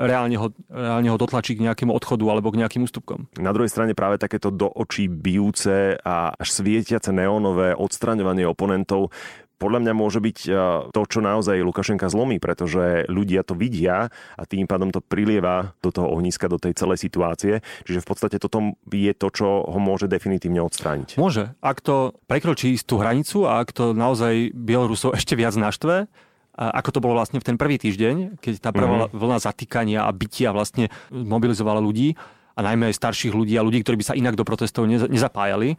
reálne, 0.05 0.37
ho, 0.37 0.53
reálne 0.69 1.09
ho 1.09 1.19
dotlačiť 1.19 1.59
k 1.59 1.65
nejakému 1.69 1.93
odchodu 1.93 2.25
alebo 2.29 2.53
k 2.53 2.61
nejakým 2.61 2.85
ústupkom. 2.85 3.29
Na 3.41 3.53
druhej 3.57 3.73
strane 3.73 3.97
práve 3.97 4.21
takéto 4.21 4.53
do 4.53 4.69
očí 4.69 5.09
bijúce 5.09 5.97
a 6.01 6.37
až 6.37 6.49
svietiace 6.53 7.11
neónové 7.11 7.73
odstraňovanie 7.73 8.45
oponentov 8.45 9.13
podľa 9.59 9.81
mňa 9.87 9.93
môže 9.95 10.21
byť 10.21 10.39
e, 10.47 10.51
to, 10.91 11.03
čo 11.07 11.21
naozaj 11.23 11.63
Lukašenka 11.63 12.11
zlomí, 12.11 12.43
pretože 12.43 13.07
ľudia 13.07 13.47
to 13.47 13.55
vidia 13.55 14.11
a 14.35 14.43
tým 14.45 14.67
pádom 14.67 14.91
to 14.91 15.01
prilieva 15.01 15.73
do 15.81 15.95
toho 15.95 16.11
ohniska, 16.11 16.51
do 16.51 16.59
tej 16.59 16.75
celej 16.75 17.01
situácie. 17.01 17.63
Čiže 17.87 18.03
v 18.03 18.07
podstate 18.07 18.37
toto 18.43 18.77
je 18.91 19.13
to, 19.15 19.29
čo 19.31 19.47
ho 19.65 19.79
môže 19.79 20.11
definitívne 20.11 20.61
odstrániť. 20.65 21.17
Môže. 21.17 21.55
Ak 21.63 21.81
to 21.81 22.19
prekročí 22.27 22.77
tú 22.83 22.99
hranicu 23.01 23.47
a 23.47 23.63
ak 23.63 23.71
to 23.73 23.97
naozaj 23.97 24.53
Bielorusov 24.53 25.15
ešte 25.17 25.39
viac 25.39 25.55
naštve, 25.55 26.11
ako 26.55 26.91
to 26.95 27.03
bolo 27.03 27.19
vlastne 27.19 27.43
v 27.43 27.47
ten 27.51 27.57
prvý 27.59 27.83
týždeň, 27.83 28.39
keď 28.39 28.55
tá 28.63 28.71
prvá 28.71 29.11
mm-hmm. 29.11 29.19
vlna 29.19 29.39
zatýkania 29.43 30.07
a 30.07 30.11
bytia 30.15 30.55
vlastne 30.55 30.87
mobilizovala 31.11 31.83
ľudí, 31.83 32.15
a 32.55 32.61
najmä 32.63 32.91
aj 32.91 32.99
starších 33.03 33.35
ľudí 33.35 33.59
a 33.59 33.67
ľudí, 33.67 33.83
ktorí 33.83 33.99
by 33.99 34.07
sa 34.07 34.19
inak 34.19 34.39
do 34.39 34.47
protestov 34.47 34.87
nezapájali. 34.87 35.75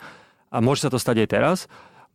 A 0.52 0.60
môže 0.60 0.84
sa 0.84 0.92
to 0.92 1.00
stať 1.00 1.24
aj 1.24 1.30
teraz 1.32 1.58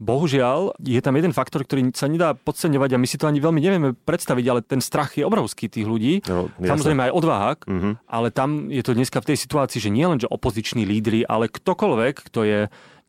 Bohužiaľ, 0.01 0.81
je 0.81 0.97
tam 1.05 1.13
jeden 1.13 1.37
faktor, 1.37 1.61
ktorý 1.61 1.93
sa 1.93 2.09
nedá 2.09 2.33
podceňovať 2.33 2.97
a 2.97 3.01
my 3.01 3.05
si 3.05 3.21
to 3.21 3.29
ani 3.29 3.37
veľmi 3.37 3.61
nevieme 3.61 3.93
predstaviť, 3.93 4.47
ale 4.49 4.65
ten 4.65 4.81
strach 4.81 5.13
je 5.13 5.29
obrovský 5.29 5.69
tých 5.69 5.85
ľudí. 5.85 6.25
No, 6.25 6.49
Samozrejme 6.57 7.13
aj 7.13 7.13
odvaha, 7.13 7.51
uh-huh. 7.61 8.01
ale 8.09 8.33
tam 8.33 8.73
je 8.73 8.81
to 8.81 8.97
dneska 8.97 9.21
v 9.21 9.29
tej 9.29 9.39
situácii, 9.45 9.77
že 9.77 9.93
nie 9.93 10.09
len, 10.09 10.17
že 10.17 10.25
opoziční 10.33 10.89
lídry, 10.89 11.29
ale 11.29 11.53
ktokoľvek, 11.53 12.33
kto 12.33 12.41
je, 12.49 12.61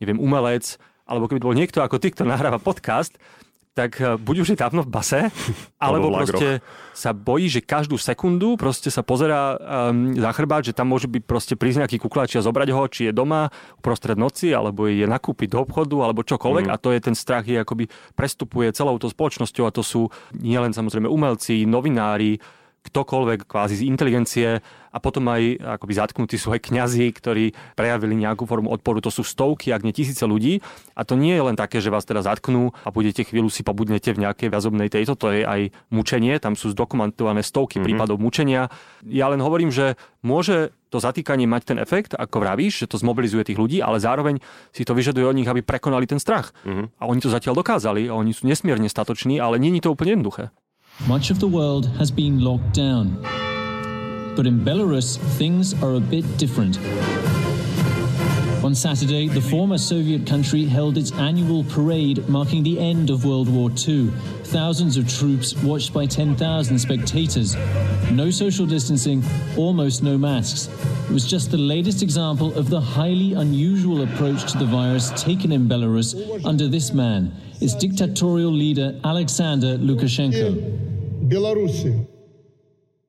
neviem, 0.04 0.20
umelec, 0.20 0.76
alebo 1.08 1.32
keby 1.32 1.40
bol 1.40 1.56
niekto 1.56 1.80
ako 1.80 1.96
ty, 1.96 2.12
kto 2.12 2.28
nahráva 2.28 2.60
podcast, 2.60 3.16
tak 3.72 4.04
eh, 4.04 4.20
buď 4.20 4.36
už 4.44 4.48
je 4.54 4.58
dávno 4.60 4.84
v 4.84 4.92
base, 4.92 5.22
alebo 5.84 6.12
proste 6.12 6.60
sa 6.92 7.16
bojí, 7.16 7.48
že 7.48 7.64
každú 7.64 7.96
sekundu 7.96 8.60
proste 8.60 8.92
sa 8.92 9.02
pozera 9.02 9.56
um, 9.90 10.12
za 10.12 10.32
chrbát, 10.36 10.68
že 10.68 10.76
tam 10.76 10.92
môže 10.92 11.08
byť 11.08 11.24
proste 11.24 11.56
prísť 11.56 11.88
nejaký 11.88 11.98
kuklač 12.04 12.36
a 12.36 12.46
zobrať 12.46 12.70
ho, 12.76 12.84
či 12.92 13.02
je 13.10 13.14
doma 13.16 13.48
uprostred 13.80 14.20
noci, 14.20 14.52
alebo 14.52 14.92
je 14.92 15.08
nakúpiť 15.08 15.56
do 15.56 15.64
obchodu, 15.64 15.96
alebo 16.04 16.28
čokoľvek. 16.28 16.68
Mm. 16.68 16.74
A 16.74 16.76
to 16.76 16.92
je 16.92 17.00
ten 17.00 17.16
strach, 17.16 17.48
je 17.48 17.64
akoby 17.64 17.88
prestupuje 18.14 18.76
celou 18.76 19.00
tou 19.00 19.08
spoločnosťou 19.08 19.64
a 19.66 19.72
to 19.72 19.82
sú 19.82 20.12
nielen 20.36 20.76
samozrejme 20.76 21.08
umelci, 21.08 21.64
novinári, 21.64 22.38
ktokoľvek 22.82 23.46
kvázi 23.46 23.82
z 23.82 23.88
inteligencie 23.88 24.50
a 24.92 24.98
potom 25.00 25.24
aj 25.32 25.62
akoby 25.80 25.94
zatknutí 25.96 26.36
sú 26.36 26.52
aj 26.52 26.68
kňazi, 26.68 27.08
ktorí 27.16 27.56
prejavili 27.80 28.18
nejakú 28.20 28.44
formu 28.44 28.68
odporu. 28.74 29.00
To 29.00 29.14
sú 29.14 29.24
stovky, 29.24 29.72
ak 29.72 29.88
nie 29.88 29.96
tisíce 29.96 30.28
ľudí. 30.28 30.60
A 30.98 31.08
to 31.08 31.16
nie 31.16 31.32
je 31.32 31.44
len 31.48 31.56
také, 31.56 31.80
že 31.80 31.94
vás 31.94 32.04
teda 32.04 32.20
zatknú 32.26 32.76
a 32.84 32.92
budete 32.92 33.24
chvíľu 33.24 33.48
si 33.48 33.64
pobudnete 33.64 34.12
v 34.12 34.28
nejakej 34.28 34.52
väzobnej 34.52 34.92
tejto. 34.92 35.16
To 35.16 35.32
je 35.32 35.48
aj 35.48 35.72
mučenie. 35.94 36.36
Tam 36.44 36.60
sú 36.60 36.76
zdokumentované 36.76 37.40
stovky 37.40 37.80
mm-hmm. 37.80 37.88
prípadov 37.88 38.18
mučenia. 38.20 38.68
Ja 39.08 39.32
len 39.32 39.40
hovorím, 39.40 39.72
že 39.72 39.96
môže 40.26 40.76
to 40.92 41.00
zatýkanie 41.00 41.48
mať 41.48 41.72
ten 41.72 41.78
efekt, 41.80 42.12
ako 42.20 42.44
vravíš, 42.44 42.84
že 42.84 42.90
to 42.92 43.00
zmobilizuje 43.00 43.48
tých 43.48 43.62
ľudí, 43.62 43.80
ale 43.80 44.04
zároveň 44.04 44.44
si 44.76 44.84
to 44.84 44.92
vyžaduje 44.92 45.24
od 45.24 45.40
nich, 45.40 45.48
aby 45.48 45.64
prekonali 45.64 46.04
ten 46.04 46.20
strach. 46.20 46.52
Mm-hmm. 46.68 47.00
A 47.00 47.04
oni 47.08 47.24
to 47.24 47.32
zatiaľ 47.32 47.64
dokázali 47.64 48.12
a 48.12 48.14
oni 48.20 48.36
sú 48.36 48.44
nesmierne 48.44 48.92
statoční, 48.92 49.40
ale 49.40 49.56
je 49.56 49.80
to 49.80 49.96
úplne 49.96 50.20
jednoduché. 50.20 50.52
Much 51.08 51.32
of 51.32 51.40
the 51.40 51.48
world 51.48 51.88
has 51.98 52.12
been 52.12 52.40
locked 52.40 52.74
down. 52.74 53.20
But 54.36 54.46
in 54.46 54.64
Belarus, 54.64 55.18
things 55.38 55.74
are 55.82 55.96
a 55.96 56.00
bit 56.00 56.38
different. 56.38 56.78
On 58.64 58.76
Saturday, 58.76 59.28
the 59.28 59.42
former 59.42 59.80
Soviet 59.80 60.28
country 60.28 60.66
held 60.66 61.00
its 61.00 61.12
annual 61.14 61.64
parade 61.64 62.30
marking 62.30 62.62
the 62.62 62.80
end 62.80 63.10
of 63.10 63.26
World 63.26 63.50
War 63.50 63.72
II. 63.72 64.12
Thousands 64.44 64.98
of 64.98 65.10
troops 65.12 65.56
watched 65.64 65.92
by 65.92 66.06
10,000 66.06 66.78
spectators. 66.78 67.56
No 68.12 68.30
social 68.30 68.68
distancing, 68.68 69.24
almost 69.58 70.04
no 70.04 70.20
masks. 70.20 70.70
It 71.10 71.12
was 71.12 71.28
just 71.28 71.50
the 71.50 71.58
latest 71.58 72.04
example 72.04 72.54
of 72.54 72.70
the 72.70 72.80
highly 72.80 73.34
unusual 73.34 74.04
approach 74.04 74.52
to 74.52 74.60
the 74.60 74.66
virus 74.66 75.10
taken 75.20 75.52
in 75.52 75.68
Belarus 75.68 76.46
under 76.46 76.68
this 76.68 76.94
man, 76.94 77.34
its 77.60 77.74
dictatorial 77.74 78.52
leader 78.52 78.96
Alexander 79.04 79.80
Lukashenko. 79.80 80.91
Беларуси. 81.31 82.17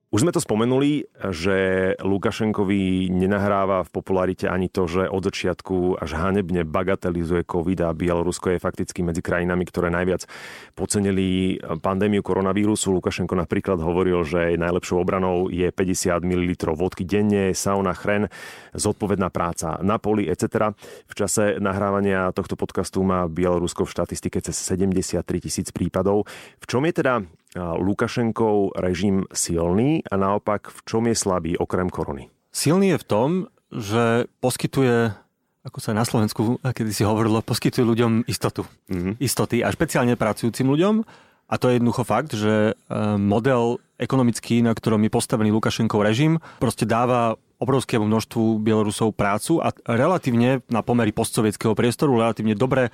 Už 0.08 0.24
sme 0.24 0.32
to 0.32 0.40
spomenuli, 0.40 1.04
že 1.20 1.92
Lukašenkovi 2.00 3.12
nenahráva 3.12 3.84
v 3.84 3.92
popularite 3.92 4.48
ani 4.48 4.72
to, 4.72 4.88
že 4.88 5.04
od 5.04 5.20
začiatku 5.20 6.00
až 6.00 6.16
hanebne 6.16 6.64
bagatelizuje 6.64 7.44
COVID 7.44 7.84
a 7.84 7.92
Bielorusko 7.92 8.56
je 8.56 8.64
fakticky 8.64 9.04
medzi 9.04 9.20
krajinami, 9.20 9.68
ktoré 9.68 9.92
najviac 9.92 10.24
pocenili 10.72 11.60
pandémiu 11.60 12.24
koronavírusu. 12.24 12.88
Lukašenko 12.88 13.36
napríklad 13.36 13.84
hovoril, 13.84 14.24
že 14.24 14.56
najlepšou 14.56 14.96
obranou 14.96 15.52
je 15.52 15.68
50 15.68 16.24
ml 16.24 16.56
vodky 16.72 17.04
denne, 17.04 17.52
sauna, 17.52 17.92
chren, 17.92 18.32
zodpovedná 18.72 19.28
práca 19.28 19.76
na 19.84 20.00
poli, 20.00 20.24
etc. 20.24 20.72
V 21.04 21.14
čase 21.20 21.60
nahrávania 21.60 22.32
tohto 22.32 22.56
podcastu 22.56 23.04
má 23.04 23.28
Bielorusko 23.28 23.84
v 23.84 23.92
štatistike 23.92 24.40
cez 24.40 24.56
73 24.56 25.20
tisíc 25.36 25.68
prípadov. 25.68 26.24
V 26.56 26.64
čom 26.64 26.80
je 26.88 26.96
teda 26.96 27.28
Lukašenkov 27.59 28.77
režim 28.79 29.29
silný 29.29 30.01
a 30.09 30.15
naopak 30.17 30.73
v 30.73 30.79
čom 30.89 31.03
je 31.05 31.15
slabý 31.17 31.53
okrem 31.57 31.89
korony? 31.89 32.33
Silný 32.49 32.93
je 32.93 33.01
v 33.01 33.05
tom, 33.05 33.29
že 33.73 34.29
poskytuje 34.41 35.13
ako 35.63 35.79
sa 35.79 35.95
na 35.95 36.03
Slovensku, 36.03 36.59
kedy 36.59 36.91
si 36.91 37.07
hovorilo, 37.07 37.39
poskytuje 37.39 37.87
ľuďom 37.87 38.27
istotu. 38.27 38.67
Mm-hmm. 38.91 39.13
Istoty 39.23 39.63
a 39.63 39.71
špeciálne 39.71 40.19
pracujúcim 40.19 40.67
ľuďom. 40.67 41.07
A 41.47 41.55
to 41.55 41.71
je 41.71 41.79
jednoducho 41.79 42.03
fakt, 42.03 42.35
že 42.35 42.71
e, 42.71 42.97
model 43.15 43.79
ekonomický, 43.95 44.59
na 44.59 44.75
ktorom 44.75 44.99
je 45.07 45.11
postavený 45.11 45.55
Lukašenkov 45.55 46.03
režim, 46.03 46.39
proste 46.59 46.83
dáva 46.83 47.39
obrovskému 47.63 48.03
množstvu 48.03 48.59
Bielorusov 48.59 49.15
prácu 49.15 49.63
a 49.63 49.71
relatívne 49.87 50.59
na 50.67 50.83
pomery 50.83 51.15
postsovietského 51.15 51.71
priestoru 51.71 52.19
relatívne 52.19 52.59
dobre 52.59 52.91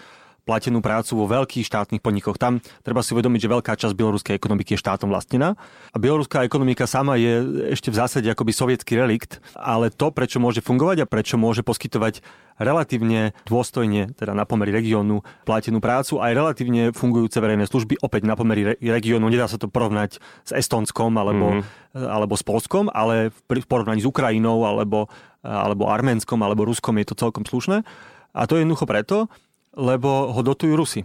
platenú 0.50 0.82
prácu 0.82 1.14
vo 1.14 1.30
veľkých 1.30 1.62
štátnych 1.62 2.02
podnikoch. 2.02 2.42
Tam 2.42 2.58
treba 2.82 3.06
si 3.06 3.14
uvedomiť, 3.14 3.46
že 3.46 3.54
veľká 3.54 3.78
časť 3.78 3.94
bieloruskej 3.94 4.34
ekonomiky 4.34 4.74
je 4.74 4.82
štátom 4.82 5.14
vlastnená. 5.14 5.54
A 5.94 5.98
bieloruská 6.02 6.42
ekonomika 6.42 6.90
sama 6.90 7.22
je 7.22 7.70
ešte 7.70 7.94
v 7.94 8.00
zásade 8.02 8.26
akoby 8.26 8.50
sovietský 8.50 8.98
relikt, 8.98 9.38
ale 9.54 9.94
to, 9.94 10.10
prečo 10.10 10.42
môže 10.42 10.66
fungovať 10.66 11.06
a 11.06 11.10
prečo 11.10 11.38
môže 11.38 11.62
poskytovať 11.62 12.26
relatívne 12.58 13.32
dôstojne, 13.48 14.12
teda 14.18 14.36
na 14.36 14.44
pomery 14.44 14.74
regiónu, 14.74 15.24
platenú 15.48 15.80
prácu 15.80 16.20
aj 16.20 16.32
relatívne 16.36 16.92
fungujúce 16.92 17.40
verejné 17.40 17.70
služby, 17.70 18.02
opäť 18.04 18.28
na 18.28 18.36
pomery 18.36 18.76
regiónu. 18.82 19.32
Nedá 19.32 19.48
sa 19.48 19.56
to 19.56 19.72
porovnať 19.72 20.20
s 20.20 20.52
Estonskom 20.52 21.16
alebo, 21.16 21.62
mm-hmm. 21.62 22.04
alebo 22.04 22.36
s 22.36 22.44
Polskom, 22.44 22.92
ale 22.92 23.32
v 23.32 23.68
porovnaní 23.70 24.04
s 24.04 24.10
Ukrajinou 24.10 24.68
alebo, 24.68 25.08
alebo 25.40 25.88
Arménskom 25.88 26.42
alebo 26.44 26.68
Ruskom 26.68 27.00
je 27.00 27.08
to 27.08 27.16
celkom 27.16 27.48
slušné. 27.48 27.88
A 28.36 28.46
to 28.46 28.60
je 28.60 28.68
jednoducho 28.68 28.86
preto, 28.86 29.32
lebo 29.76 30.34
ho 30.34 30.42
dotujú 30.42 30.74
Rusy. 30.74 31.02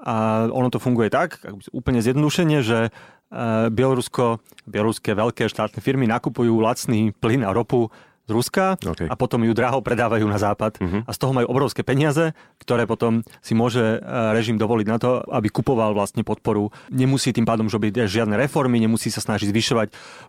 A 0.00 0.48
ono 0.48 0.72
to 0.72 0.80
funguje 0.80 1.12
tak, 1.12 1.44
úplne 1.76 2.00
zjednodušene, 2.00 2.64
že 2.64 2.88
e, 2.88 2.90
Bielorusko, 3.68 4.40
bieloruské 4.64 5.12
veľké 5.12 5.44
štátne 5.44 5.84
firmy 5.84 6.08
nakupujú 6.08 6.56
lacný 6.56 7.12
plyn 7.20 7.44
a 7.44 7.52
ropu 7.52 7.92
z 8.30 8.32
Ruska 8.32 8.78
okay. 8.78 9.10
a 9.10 9.14
potom 9.18 9.42
ju 9.42 9.50
draho 9.50 9.82
predávajú 9.82 10.22
na 10.30 10.38
západ. 10.38 10.78
Uh-huh. 10.78 11.02
A 11.02 11.10
z 11.10 11.18
toho 11.18 11.34
majú 11.34 11.50
obrovské 11.50 11.82
peniaze, 11.82 12.30
ktoré 12.62 12.86
potom 12.86 13.26
si 13.42 13.58
môže 13.58 13.82
e, 13.82 13.98
režim 14.30 14.54
dovoliť 14.54 14.86
na 14.86 14.98
to, 15.02 15.18
aby 15.34 15.50
kupoval 15.50 15.90
vlastne 15.90 16.22
podporu. 16.22 16.70
Nemusí 16.94 17.34
tým 17.34 17.42
pádom 17.42 17.66
robiť 17.66 18.06
žiadne 18.06 18.38
reformy, 18.38 18.78
nemusí 18.78 19.10
sa 19.10 19.18
snažiť 19.18 19.50
zvyšovať 19.50 19.88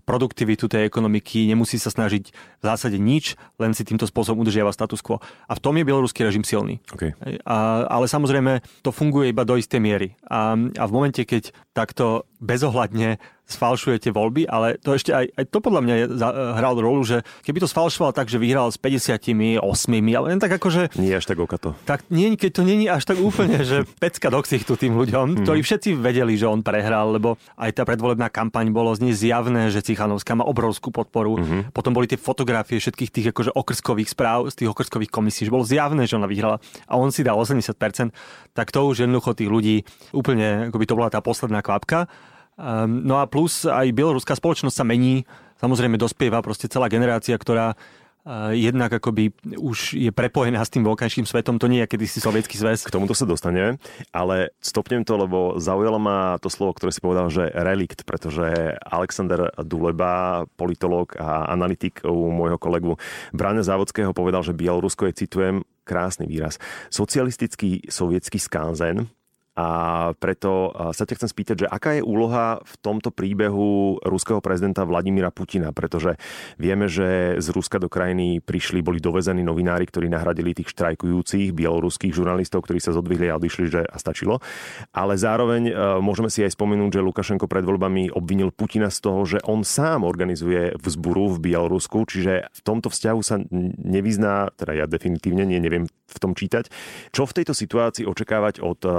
produktivitu 0.10 0.66
tej 0.66 0.90
ekonomiky, 0.90 1.46
nemusí 1.46 1.78
sa 1.78 1.94
snažiť 1.94 2.34
v 2.34 2.64
zásade 2.66 2.98
nič, 2.98 3.38
len 3.62 3.78
si 3.78 3.86
týmto 3.86 4.10
spôsobom 4.10 4.42
udržiava 4.42 4.74
status 4.74 5.06
quo. 5.06 5.22
A 5.46 5.54
v 5.54 5.62
tom 5.62 5.78
je 5.78 5.86
bieloruský 5.86 6.26
režim 6.26 6.42
silný. 6.42 6.82
Okay. 6.90 7.14
A, 7.46 7.86
ale 7.86 8.10
samozrejme 8.10 8.66
to 8.82 8.90
funguje 8.90 9.30
iba 9.30 9.46
do 9.46 9.54
istej 9.54 9.78
miery. 9.78 10.18
A, 10.26 10.58
a 10.58 10.84
v 10.90 10.92
momente, 10.92 11.22
keď 11.22 11.54
takto 11.78 12.26
bezohľadne 12.42 13.22
sfalšujete 13.52 14.16
voľby, 14.16 14.48
ale 14.48 14.80
to 14.80 14.96
ešte 14.96 15.12
aj, 15.12 15.26
aj 15.36 15.46
to 15.52 15.60
podľa 15.60 15.82
mňa 15.84 15.96
je, 16.00 16.06
za, 16.16 16.30
hral 16.56 16.80
rolu, 16.80 17.04
že 17.04 17.28
keby 17.44 17.60
to 17.60 17.68
sfalšoval 17.68 18.16
tak, 18.16 18.32
že 18.32 18.40
vyhral 18.40 18.72
s 18.72 18.80
58, 18.80 19.60
ale 20.16 20.26
len 20.32 20.40
tak 20.40 20.56
akože... 20.56 20.96
Nie 20.96 21.20
až 21.20 21.28
tak 21.28 21.44
okato. 21.44 21.76
Tak 21.84 22.08
nie, 22.08 22.40
keď 22.40 22.52
to 22.56 22.62
je 22.64 22.88
až 22.88 23.04
tak 23.04 23.20
úplne, 23.20 23.60
že 23.68 23.84
pecka 24.04 24.32
do 24.32 24.40
ksichtu 24.40 24.80
tým 24.80 24.96
ľuďom, 24.96 25.26
mm. 25.36 25.38
ktorí 25.44 25.60
všetci 25.62 26.00
vedeli, 26.00 26.40
že 26.40 26.48
on 26.48 26.64
prehral, 26.64 27.20
lebo 27.20 27.36
aj 27.60 27.76
tá 27.76 27.84
predvolebná 27.84 28.32
kampaň 28.32 28.72
bolo 28.72 28.96
z 28.96 29.12
nej 29.12 29.14
zjavné, 29.14 29.68
že 29.68 29.84
Cichanovská 29.84 30.34
má 30.40 30.48
obrovskú 30.48 30.90
podporu. 30.96 31.36
Mm-hmm. 31.36 31.76
Potom 31.76 31.92
boli 31.92 32.08
tie 32.08 32.16
fotografie 32.16 32.80
všetkých 32.80 33.12
tých 33.12 33.28
akože 33.36 33.52
okrskových 33.52 34.10
správ, 34.16 34.48
z 34.48 34.64
tých 34.64 34.72
okrskových 34.72 35.12
komisí, 35.12 35.44
že 35.44 35.52
bolo 35.52 35.68
zjavné, 35.68 36.08
že 36.08 36.16
ona 36.16 36.32
vyhrala 36.32 36.64
a 36.88 36.94
on 36.96 37.12
si 37.12 37.28
dal 37.28 37.36
80%, 37.36 37.76
tak 38.56 38.72
to 38.72 38.80
už 38.88 39.04
jednoducho 39.04 39.36
tých 39.36 39.52
ľudí 39.52 39.76
úplne, 40.16 40.72
ako 40.72 40.78
by 40.80 40.86
to 40.88 40.98
bola 40.98 41.10
tá 41.12 41.20
posledná 41.20 41.60
kvapka. 41.60 42.08
Um, 42.62 43.02
no 43.02 43.18
a 43.18 43.26
plus 43.26 43.66
aj 43.66 43.90
bieloruská 43.90 44.38
spoločnosť 44.38 44.76
sa 44.78 44.86
mení, 44.86 45.26
samozrejme 45.58 45.98
dospieva 45.98 46.46
proste 46.46 46.70
celá 46.70 46.94
generácia, 46.94 47.34
ktorá 47.34 47.74
uh, 47.74 48.54
jednak 48.54 49.02
akoby 49.02 49.34
už 49.58 49.98
je 49.98 50.14
prepojená 50.14 50.62
s 50.62 50.70
tým 50.70 50.86
vonkajším 50.86 51.26
svetom, 51.26 51.58
to 51.58 51.66
nie 51.66 51.82
je 51.82 51.90
kedysi 51.90 52.22
sovietský 52.22 52.62
zväz. 52.62 52.86
K 52.86 52.94
tomuto 52.94 53.18
sa 53.18 53.26
dostane, 53.26 53.82
ale 54.14 54.54
stopnem 54.62 55.02
to, 55.02 55.18
lebo 55.18 55.58
zaujalo 55.58 55.98
ma 55.98 56.38
to 56.38 56.54
slovo, 56.54 56.78
ktoré 56.78 56.94
si 56.94 57.02
povedal, 57.02 57.34
že 57.34 57.50
relikt, 57.50 58.06
pretože 58.06 58.78
Alexander 58.86 59.50
Duleba, 59.66 60.46
politolog 60.54 61.18
a 61.18 61.50
analytik 61.50 62.06
u 62.06 62.30
môjho 62.30 62.62
kolegu 62.62 63.02
Brane 63.34 63.66
Závodského 63.66 64.14
povedal, 64.14 64.46
že 64.46 64.54
Bielorusko 64.54 65.10
je, 65.10 65.26
citujem, 65.26 65.66
krásny 65.82 66.30
výraz, 66.30 66.62
socialistický 66.94 67.90
sovietský 67.90 68.38
skanzen, 68.38 69.10
a 69.52 69.68
preto 70.16 70.72
sa 70.96 71.04
ťa 71.04 71.16
chcem 71.20 71.30
spýtať, 71.30 71.56
že 71.66 71.68
aká 71.68 72.00
je 72.00 72.04
úloha 72.08 72.64
v 72.64 72.76
tomto 72.80 73.12
príbehu 73.12 74.00
ruského 74.00 74.40
prezidenta 74.40 74.88
Vladimíra 74.88 75.28
Putina, 75.28 75.76
pretože 75.76 76.16
vieme, 76.56 76.88
že 76.88 77.36
z 77.36 77.48
Ruska 77.52 77.76
do 77.76 77.92
krajiny 77.92 78.40
prišli, 78.40 78.80
boli 78.80 79.04
dovezení 79.04 79.44
novinári, 79.44 79.84
ktorí 79.92 80.08
nahradili 80.08 80.56
tých 80.56 80.72
štrajkujúcich 80.72 81.52
bieloruských 81.52 82.16
žurnalistov, 82.16 82.64
ktorí 82.64 82.80
sa 82.80 82.96
zodvihli 82.96 83.28
a 83.28 83.36
odišli, 83.36 83.66
že 83.68 83.82
a 83.84 83.98
stačilo. 84.00 84.40
Ale 84.96 85.20
zároveň 85.20 85.68
e, 85.68 85.74
môžeme 86.00 86.32
si 86.32 86.48
aj 86.48 86.56
spomenúť, 86.56 87.00
že 87.00 87.06
Lukašenko 87.06 87.52
pred 87.52 87.68
voľbami 87.68 88.16
obvinil 88.16 88.56
Putina 88.56 88.88
z 88.88 89.00
toho, 89.04 89.28
že 89.28 89.44
on 89.44 89.68
sám 89.68 90.08
organizuje 90.08 90.80
vzburu 90.80 91.36
v 91.36 91.52
Bielorusku, 91.52 92.08
čiže 92.08 92.48
v 92.48 92.62
tomto 92.64 92.88
vzťahu 92.88 93.20
sa 93.20 93.44
nevyzná, 93.84 94.56
teda 94.56 94.80
ja 94.80 94.86
definitívne 94.88 95.44
nie, 95.44 95.60
neviem 95.60 95.92
v 96.12 96.18
tom 96.20 96.36
čítať. 96.36 96.68
Čo 97.16 97.24
v 97.28 97.36
tejto 97.42 97.56
situácii 97.56 98.04
očakávať 98.08 98.60
od 98.64 98.80
e, 98.84 98.90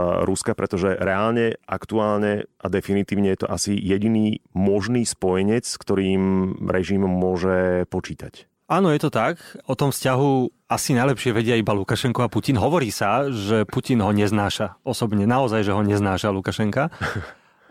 Ruska, 0.43 0.59
pretože 0.59 0.99
reálne, 0.99 1.55
aktuálne 1.71 2.51
a 2.59 2.67
definitívne 2.67 3.31
je 3.31 3.47
to 3.47 3.49
asi 3.55 3.79
jediný 3.79 4.43
možný 4.59 5.07
spojenec, 5.07 5.63
s 5.63 5.79
ktorým 5.79 6.59
režim 6.67 7.07
môže 7.07 7.87
počítať. 7.87 8.51
Áno, 8.67 8.91
je 8.91 9.07
to 9.07 9.15
tak. 9.15 9.39
O 9.71 9.79
tom 9.79 9.95
vzťahu 9.95 10.51
asi 10.67 10.99
najlepšie 10.99 11.31
vedia 11.31 11.55
iba 11.55 11.71
Lukašenko 11.71 12.27
a 12.27 12.33
Putin. 12.33 12.59
Hovorí 12.59 12.91
sa, 12.91 13.31
že 13.31 13.63
Putin 13.71 14.03
ho 14.03 14.11
neznáša 14.11 14.83
osobne. 14.83 15.31
Naozaj, 15.31 15.63
že 15.63 15.71
ho 15.79 15.83
neznáša 15.87 16.35
Lukašenka. 16.35 16.91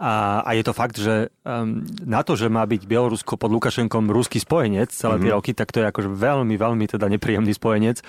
A, 0.02 0.42
a 0.42 0.50
je 0.56 0.64
to 0.64 0.74
fakt, 0.74 0.96
že 0.96 1.30
um, 1.44 1.84
na 2.08 2.24
to, 2.24 2.40
že 2.40 2.50
má 2.50 2.66
byť 2.66 2.88
Bielorusko 2.88 3.38
pod 3.38 3.52
Lukašenkom 3.54 4.10
ruský 4.10 4.42
spojenec 4.42 4.96
celé 4.96 5.20
tie 5.20 5.30
mm-hmm. 5.30 5.38
roky, 5.38 5.52
tak 5.54 5.70
to 5.70 5.84
je 5.84 5.92
akože 5.92 6.10
veľmi, 6.10 6.56
veľmi 6.58 6.86
teda 6.90 7.06
nepríjemný 7.06 7.54
spojenec 7.54 8.02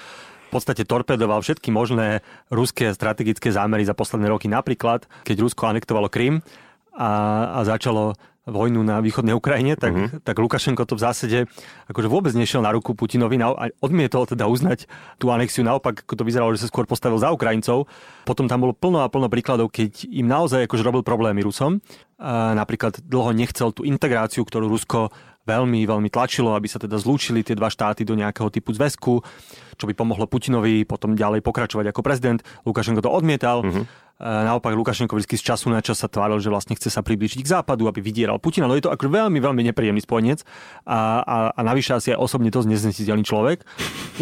podstate 0.53 0.85
torpedoval 0.85 1.41
všetky 1.41 1.73
možné 1.73 2.21
ruské 2.53 2.93
strategické 2.93 3.49
zámery 3.49 3.89
za 3.89 3.97
posledné 3.97 4.29
roky. 4.29 4.53
Napríklad, 4.53 5.09
keď 5.25 5.37
Rusko 5.41 5.73
anektovalo 5.73 6.13
Krym 6.13 6.45
a, 6.93 7.11
a 7.57 7.61
začalo 7.65 8.13
vojnu 8.43 8.83
na 8.83 8.99
východnej 8.99 9.39
Ukrajine, 9.39 9.79
tak, 9.79 9.95
uh-huh. 9.95 10.19
tak 10.19 10.35
Lukašenko 10.35 10.83
to 10.83 10.99
v 10.99 11.05
zásade 11.07 11.39
akože 11.87 12.11
vôbec 12.11 12.35
nešiel 12.35 12.59
na 12.59 12.75
ruku 12.75 12.91
Putinovi 12.91 13.39
a 13.39 13.71
odmietol 13.79 14.27
teda 14.27 14.51
uznať 14.51 14.91
tú 15.23 15.31
anexiu. 15.31 15.63
Naopak, 15.63 16.03
ako 16.03 16.15
to 16.19 16.27
vyzeralo, 16.27 16.51
že 16.51 16.67
sa 16.67 16.71
skôr 16.71 16.83
postavil 16.83 17.23
za 17.23 17.31
Ukrajincov. 17.31 17.87
Potom 18.27 18.51
tam 18.51 18.67
bolo 18.67 18.75
plno 18.75 19.07
a 19.07 19.07
plno 19.07 19.31
príkladov, 19.31 19.71
keď 19.71 20.11
im 20.11 20.27
naozaj 20.27 20.67
akože 20.67 20.83
robil 20.83 21.07
problémy 21.07 21.47
Rusom. 21.47 21.79
Napríklad 22.23 23.03
dlho 23.03 23.35
nechcel 23.35 23.75
tú 23.75 23.83
integráciu, 23.83 24.47
ktorú 24.47 24.71
Rusko 24.71 25.11
veľmi, 25.43 25.83
veľmi 25.83 26.07
tlačilo, 26.07 26.55
aby 26.55 26.71
sa 26.71 26.79
teda 26.79 26.95
zlúčili 26.99 27.43
tie 27.43 27.59
dva 27.59 27.67
štáty 27.67 28.07
do 28.07 28.15
nejakého 28.15 28.47
typu 28.47 28.71
zväzku, 28.71 29.27
čo 29.75 29.85
by 29.91 29.95
pomohlo 29.99 30.31
Putinovi 30.31 30.87
potom 30.87 31.19
ďalej 31.19 31.43
pokračovať 31.43 31.91
ako 31.91 32.01
prezident. 32.07 32.39
Lukašenko 32.63 33.03
to 33.03 33.11
odmietal. 33.11 33.67
Uh-huh. 33.67 33.83
Naopak 34.23 34.79
Lukašenko 34.79 35.19
vždy 35.19 35.35
z 35.35 35.43
času 35.43 35.67
na 35.67 35.83
čas 35.83 35.99
sa 35.99 36.07
tváril, 36.07 36.39
že 36.39 36.47
vlastne 36.47 36.79
chce 36.79 36.95
sa 36.95 37.03
priblížiť 37.03 37.43
k 37.43 37.49
západu, 37.59 37.91
aby 37.91 37.99
vydieral 37.99 38.39
Putina. 38.39 38.71
No 38.71 38.79
je 38.79 38.87
to 38.87 38.95
ako 38.95 39.11
veľmi, 39.11 39.43
veľmi 39.43 39.67
nepríjemný 39.67 39.99
spojenec 39.99 40.47
a, 40.87 41.27
a, 41.27 41.37
a 41.51 41.61
navyše 41.67 41.99
asi 41.99 42.15
aj 42.15 42.23
osobne 42.23 42.47
dosť 42.55 42.71
neznesiteľný 42.71 43.27
človek. 43.27 43.67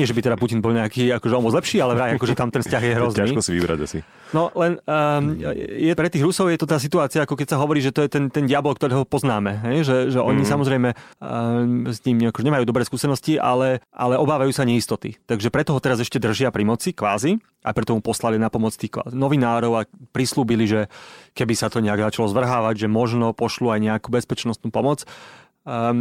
Nie, 0.00 0.08
že 0.08 0.16
by 0.16 0.24
teda 0.24 0.40
Putin 0.40 0.64
bol 0.64 0.72
nejaký 0.72 1.12
akože 1.20 1.34
on 1.36 1.44
lepší, 1.52 1.84
ale 1.84 2.00
vraj 2.00 2.16
akože 2.16 2.32
tam 2.32 2.48
ten 2.48 2.64
vzťah 2.64 2.80
je 2.80 2.92
hrozný. 2.96 3.28
Ťažko 3.28 3.44
si 3.44 3.52
vybrať 3.60 3.78
asi. 3.84 3.98
No 4.32 4.48
len 4.56 4.80
um, 4.88 5.36
je, 5.68 5.92
pre 5.92 6.08
tých 6.08 6.24
Rusov 6.24 6.48
je 6.48 6.56
to 6.56 6.64
tá 6.64 6.80
situácia, 6.80 7.20
ako 7.28 7.36
keď 7.36 7.46
sa 7.52 7.56
hovorí, 7.60 7.84
že 7.84 7.89
to 7.90 8.00
je 8.06 8.08
ten, 8.10 8.24
ten 8.30 8.44
diabol, 8.46 8.74
ktorého 8.74 9.04
poznáme. 9.06 9.60
Hej? 9.70 9.76
Že, 9.86 9.96
že 10.16 10.20
oni 10.20 10.42
mm. 10.44 10.50
samozrejme 10.50 10.88
um, 10.92 11.90
s 11.90 11.98
ním 12.06 12.30
nemajú 12.30 12.64
dobré 12.66 12.82
skúsenosti, 12.86 13.36
ale, 13.36 13.84
ale 13.92 14.16
obávajú 14.16 14.50
sa 14.54 14.66
neistoty. 14.66 15.18
Takže 15.28 15.52
preto 15.52 15.76
ho 15.76 15.80
teraz 15.80 16.00
ešte 16.00 16.22
držia 16.22 16.50
pri 16.54 16.64
moci, 16.64 16.94
kvázi 16.96 17.38
a 17.60 17.76
preto 17.76 17.92
mu 17.92 18.00
poslali 18.00 18.40
na 18.40 18.48
pomoc 18.48 18.72
tých 18.72 18.96
novinárov 19.12 19.72
a 19.76 19.86
prislúbili, 20.16 20.64
že 20.64 20.88
keby 21.36 21.52
sa 21.52 21.68
to 21.68 21.84
nejak 21.84 22.08
začalo 22.08 22.32
zvrhávať, 22.32 22.86
že 22.86 22.88
možno 22.88 23.36
pošlu 23.36 23.76
aj 23.76 23.80
nejakú 23.84 24.08
bezpečnostnú 24.08 24.72
pomoc. 24.72 25.04
A, 25.60 25.92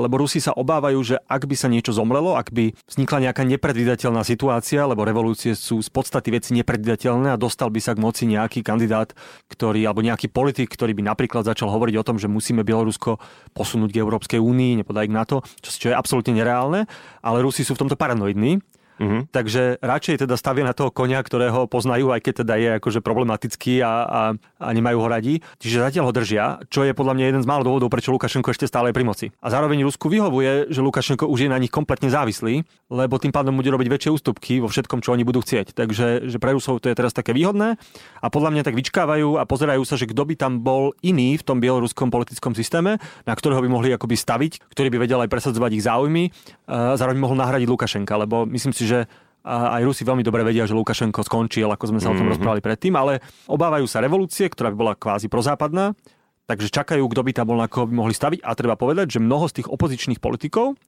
lebo 0.00 0.24
Rusi 0.24 0.40
sa 0.40 0.56
obávajú, 0.56 1.04
že 1.04 1.16
ak 1.28 1.44
by 1.44 1.52
sa 1.52 1.68
niečo 1.68 1.92
zomlelo, 1.92 2.32
ak 2.32 2.48
by 2.48 2.72
vznikla 2.88 3.28
nejaká 3.28 3.44
nepredvídateľná 3.44 4.24
situácia, 4.24 4.88
lebo 4.88 5.04
revolúcie 5.04 5.52
sú 5.52 5.84
z 5.84 5.92
podstaty 5.92 6.32
veci 6.32 6.56
nepredvídateľné 6.56 7.36
a 7.36 7.36
dostal 7.36 7.68
by 7.68 7.76
sa 7.76 7.92
k 7.92 8.00
moci 8.00 8.24
nejaký 8.24 8.64
kandidát, 8.64 9.12
ktorý, 9.52 9.84
alebo 9.84 10.00
nejaký 10.00 10.32
politik, 10.32 10.72
ktorý 10.72 10.96
by 10.96 11.12
napríklad 11.12 11.44
začal 11.44 11.68
hovoriť 11.68 11.94
o 12.00 12.06
tom, 12.08 12.16
že 12.16 12.32
musíme 12.32 12.64
Bielorusko 12.64 13.20
posunúť 13.52 13.92
k 13.92 14.00
Európskej 14.00 14.40
únii, 14.40 14.80
nepodaj 14.80 15.12
k 15.12 15.16
NATO, 15.16 15.36
čo, 15.60 15.70
čo 15.76 15.86
je 15.92 15.94
absolútne 15.94 16.32
nereálne, 16.32 16.88
ale 17.20 17.44
Rusi 17.44 17.68
sú 17.68 17.76
v 17.76 17.84
tomto 17.84 18.00
paranoidní 18.00 18.64
Uh-huh. 19.00 19.24
Takže 19.32 19.80
radšej 19.80 20.26
teda 20.26 20.34
stavia 20.36 20.68
na 20.68 20.76
toho 20.76 20.92
konia, 20.92 21.20
ktorého 21.22 21.64
poznajú, 21.70 22.12
aj 22.12 22.20
keď 22.20 22.34
teda 22.44 22.54
je 22.60 22.68
akože 22.82 23.00
problematický 23.00 23.80
a, 23.80 23.92
a, 24.04 24.20
a 24.36 24.68
nemajú 24.72 24.98
ho 25.00 25.08
radi. 25.08 25.40
Čiže 25.60 25.84
zatiaľ 25.88 26.10
ho 26.10 26.12
držia, 26.12 26.44
čo 26.68 26.84
je 26.84 26.92
podľa 26.92 27.14
mňa 27.16 27.24
jeden 27.32 27.42
z 27.42 27.48
málo 27.48 27.62
dôvodov, 27.64 27.88
prečo 27.88 28.12
Lukašenko 28.12 28.52
ešte 28.52 28.68
stále 28.68 28.90
je 28.90 28.96
pri 28.96 29.04
moci. 29.06 29.26
A 29.40 29.48
zároveň 29.48 29.82
Rusku 29.86 30.12
vyhovuje, 30.12 30.68
že 30.68 30.80
Lukašenko 30.84 31.28
už 31.28 31.46
je 31.46 31.50
na 31.50 31.58
nich 31.58 31.72
kompletne 31.72 32.12
závislý, 32.12 32.62
lebo 32.92 33.16
tým 33.16 33.32
pádom 33.32 33.56
bude 33.56 33.72
robiť 33.72 33.88
väčšie 33.88 34.10
ústupky 34.12 34.60
vo 34.60 34.68
všetkom, 34.68 35.00
čo 35.00 35.16
oni 35.16 35.24
budú 35.24 35.40
chcieť. 35.40 35.72
Takže 35.72 36.28
že 36.28 36.38
pre 36.38 36.52
Rusov 36.52 36.80
to 36.82 36.92
je 36.92 36.96
teraz 36.98 37.16
také 37.16 37.32
výhodné 37.32 37.80
a 38.20 38.26
podľa 38.28 38.50
mňa 38.54 38.62
tak 38.68 38.76
vyčkávajú 38.76 39.40
a 39.40 39.48
pozerajú 39.48 39.82
sa, 39.82 39.96
že 39.96 40.08
kto 40.08 40.22
by 40.28 40.34
tam 40.38 40.60
bol 40.60 40.94
iný 41.02 41.36
v 41.40 41.44
tom 41.44 41.58
bieloruskom 41.58 42.12
politickom 42.12 42.54
systéme, 42.54 43.00
na 43.26 43.34
ktorého 43.34 43.60
by 43.64 43.68
mohli 43.70 43.90
akoby 43.94 44.14
staviť, 44.14 44.52
ktorý 44.72 44.88
by 44.92 44.98
vedel 45.02 45.20
aj 45.24 45.30
presadzovať 45.30 45.70
ich 45.74 45.84
záujmy, 45.84 46.24
a 46.68 46.96
zároveň 46.96 47.20
mohol 47.20 47.36
nahradiť 47.36 47.68
Lukašenka, 47.68 48.14
lebo 48.16 48.48
myslím 48.48 48.72
si, 48.72 48.81
si, 48.82 48.90
že 48.90 49.06
aj 49.42 49.82
Rusi 49.82 50.06
veľmi 50.06 50.22
dobre 50.22 50.46
vedia, 50.46 50.66
že 50.66 50.74
Lukašenko 50.74 51.26
skončil, 51.26 51.66
ako 51.66 51.94
sme 51.94 51.98
sa 51.98 52.10
mm-hmm. 52.10 52.14
o 52.14 52.18
tom 52.18 52.26
mhm. 52.26 52.32
rozprávali 52.34 52.62
predtým, 52.62 52.94
ale 52.94 53.22
obávajú 53.50 53.86
sa 53.90 54.02
revolúcie, 54.02 54.46
ktorá 54.46 54.70
by 54.70 54.76
bola 54.78 54.94
kvázi 54.94 55.26
prozápadná, 55.26 55.98
takže 56.46 56.70
čakajú, 56.70 57.02
kto 57.10 57.22
by 57.26 57.32
tam 57.34 57.46
bol, 57.50 57.58
ako 57.58 57.90
by 57.90 57.94
mohli 57.94 58.14
staviť. 58.14 58.42
A 58.46 58.54
treba 58.54 58.78
povedať, 58.78 59.18
že 59.18 59.22
mnoho 59.22 59.50
z 59.50 59.62
tých 59.62 59.68
opozičných 59.70 60.22
politikov, 60.22 60.78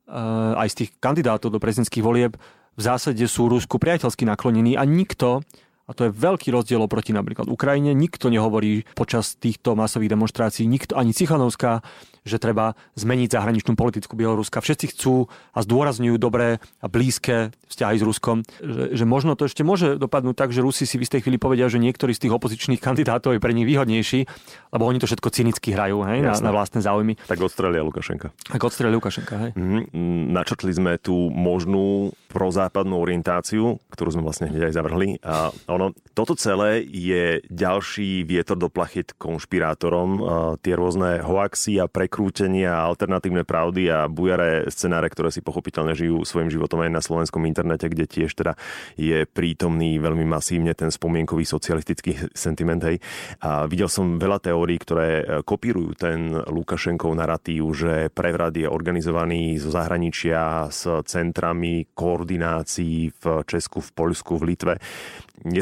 aj 0.55 0.69
z 0.71 0.77
tých 0.87 0.91
kandidátov 1.03 1.51
do 1.51 1.59
prezidentských 1.59 2.05
volieb, 2.05 2.39
v 2.75 2.83
zásade 2.83 3.23
sú 3.31 3.47
Rusku 3.47 3.79
priateľsky 3.79 4.27
naklonení 4.27 4.75
a 4.75 4.83
nikto 4.83 5.47
a 5.85 5.91
to 5.93 6.09
je 6.09 6.17
veľký 6.17 6.49
rozdiel 6.49 6.81
oproti 6.81 7.13
napríklad 7.13 7.45
Ukrajine. 7.45 7.93
Nikto 7.93 8.33
nehovorí 8.33 8.89
počas 8.97 9.37
týchto 9.37 9.77
masových 9.77 10.17
demonstrácií, 10.17 10.65
nikto, 10.65 10.97
ani 10.97 11.13
Cichanovská, 11.13 11.85
že 12.25 12.41
treba 12.41 12.73
zmeniť 12.97 13.37
zahraničnú 13.37 13.77
politiku 13.77 14.17
Bieloruska. 14.17 14.65
Všetci 14.65 14.97
chcú 14.97 15.29
a 15.53 15.61
zdôrazňujú 15.61 16.17
dobré 16.17 16.57
a 16.81 16.87
blízke 16.89 17.53
vzťahy 17.69 18.01
s 18.01 18.05
Ruskom. 18.05 18.41
Že, 18.65 18.97
že 18.97 19.05
možno 19.05 19.37
to 19.37 19.45
ešte 19.45 19.61
môže 19.61 20.01
dopadnúť 20.01 20.33
tak, 20.33 20.51
že 20.57 20.65
Rusi 20.65 20.89
si 20.89 20.97
v 20.97 21.05
istej 21.05 21.21
chvíli 21.21 21.37
povedia, 21.37 21.69
že 21.69 21.77
niektorý 21.77 22.17
z 22.17 22.25
tých 22.25 22.33
opozičných 22.33 22.81
kandidátov 22.81 23.37
je 23.37 23.45
pre 23.45 23.53
nich 23.53 23.69
výhodnejší, 23.69 24.25
lebo 24.73 24.89
oni 24.89 25.05
to 25.05 25.07
všetko 25.07 25.29
cynicky 25.29 25.77
hrajú 25.77 26.01
hej, 26.09 26.25
na, 26.25 26.33
na 26.41 26.51
vlastné 26.51 26.81
záujmy. 26.81 27.21
Tak 27.29 27.45
odstrelia 27.45 27.85
Lukašenka. 27.85 28.33
Tak 28.49 28.63
odstrelia 28.65 28.97
Lukašenka. 28.97 29.35
Hej. 29.37 29.51
Mm, 29.53 30.33
načrtli 30.33 30.73
sme 30.73 30.97
tú 30.97 31.29
možnú 31.29 32.17
prozápadnú 32.33 32.97
orientáciu, 32.99 33.79
ktorú 33.93 34.17
sme 34.17 34.25
vlastne 34.25 34.49
hneď 34.49 34.73
aj 34.73 34.75
zavrhli. 34.75 35.21
A 35.21 35.53
ono, 35.75 35.91
toto 36.15 36.39
celé 36.39 36.87
je 36.87 37.43
ďalší 37.51 38.23
vietor 38.23 38.55
do 38.55 38.71
plachet 38.71 39.11
konšpirátorom. 39.19 40.09
A 40.23 40.37
tie 40.63 40.79
rôzne 40.79 41.19
hoaxy 41.19 41.83
a 41.83 41.91
pre 41.91 42.05
prekrútenia, 42.05 42.85
alternatívne 42.85 43.49
pravdy 43.49 43.89
a 43.89 44.05
bujaré 44.13 44.69
scenáre, 44.69 45.09
ktoré 45.09 45.33
si 45.33 45.41
pochopiteľne 45.41 45.97
žijú 45.97 46.21
svojim 46.21 46.53
životom 46.53 46.85
aj 46.85 46.93
na 46.93 47.01
slovenskom 47.01 47.49
internete, 47.49 47.89
kde 47.89 48.05
tiež 48.05 48.37
teda 48.37 48.61
je 49.01 49.25
prítomný 49.25 49.97
veľmi 49.97 50.29
masívne 50.29 50.77
ten 50.77 50.93
spomienkový 50.93 51.49
socialistický 51.49 52.29
sentiment. 52.37 52.85
Hej. 52.85 53.01
A 53.41 53.65
videl 53.65 53.89
som 53.89 54.21
veľa 54.21 54.37
teórií, 54.37 54.77
ktoré 54.77 55.09
e, 55.09 55.25
kopírujú 55.41 55.97
ten 55.97 56.37
Lukašenkov 56.37 57.17
narratív, 57.17 57.73
že 57.73 58.13
prevrat 58.13 58.53
je 58.53 58.69
organizovaný 58.69 59.57
zo 59.57 59.73
zahraničia 59.73 60.69
s 60.69 60.85
centrami 61.09 61.89
koordinácií 61.97 63.17
v 63.17 63.25
Česku, 63.49 63.81
v 63.81 63.91
Poľsku, 63.97 64.37
v 64.37 64.45
Litve 64.53 64.75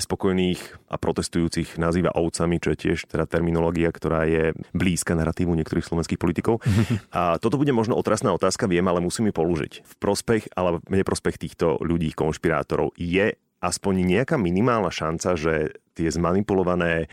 nespokojných 0.02 0.90
a 0.90 0.98
protestujúcich 0.98 1.78
nazýva 1.78 2.10
ovcami, 2.10 2.58
čo 2.58 2.74
je 2.74 2.78
tiež 2.90 3.06
teda 3.06 3.30
terminológia, 3.30 3.94
ktorá 3.94 4.26
je 4.26 4.50
blízka 4.74 5.14
narratívu 5.14 5.54
niektorých 5.54 5.86
slovenských 5.86 6.18
politikov. 6.18 6.58
A 7.14 7.38
toto 7.38 7.54
bude 7.54 7.70
možno 7.70 7.94
otrasná 7.94 8.34
otázka, 8.34 8.66
viem, 8.66 8.82
ale 8.90 8.98
musím 8.98 9.30
ju 9.30 9.34
položiť. 9.38 9.86
V 9.86 9.94
prospech 10.02 10.58
alebo 10.58 10.82
neprospech 10.90 11.38
týchto 11.38 11.78
ľudí, 11.78 12.10
konšpirátorov, 12.10 12.98
je 12.98 13.38
aspoň 13.62 13.94
nejaká 14.02 14.34
minimálna 14.34 14.90
šanca, 14.90 15.38
že 15.38 15.78
tie 15.94 16.10
zmanipulované 16.10 17.06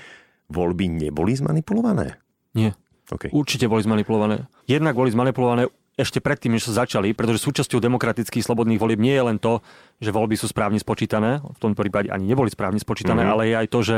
voľby 0.49 0.89
neboli 0.89 1.37
zmanipulované? 1.37 2.17
Nie. 2.57 2.73
Okay. 3.09 3.29
Určite 3.29 3.69
boli 3.69 3.85
zmanipulované. 3.85 4.49
Jednak 4.65 4.97
boli 4.97 5.13
zmanipulované 5.13 5.69
ešte 5.99 6.23
predtým, 6.23 6.55
než 6.55 6.71
sa 6.71 6.87
začali, 6.87 7.11
pretože 7.11 7.43
súčasťou 7.43 7.83
demokratických 7.83 8.45
slobodných 8.47 8.79
volieb 8.79 9.03
nie 9.03 9.11
je 9.11 9.23
len 9.27 9.35
to, 9.35 9.59
že 9.99 10.15
voľby 10.15 10.39
sú 10.39 10.47
správne 10.47 10.79
spočítané, 10.79 11.43
v 11.43 11.59
tom 11.59 11.75
prípade 11.75 12.07
ani 12.07 12.23
neboli 12.23 12.47
správne 12.47 12.79
spočítané, 12.79 13.27
mm-hmm. 13.27 13.35
ale 13.35 13.43
je 13.51 13.55
aj 13.59 13.67
to, 13.67 13.79
že 13.83 13.97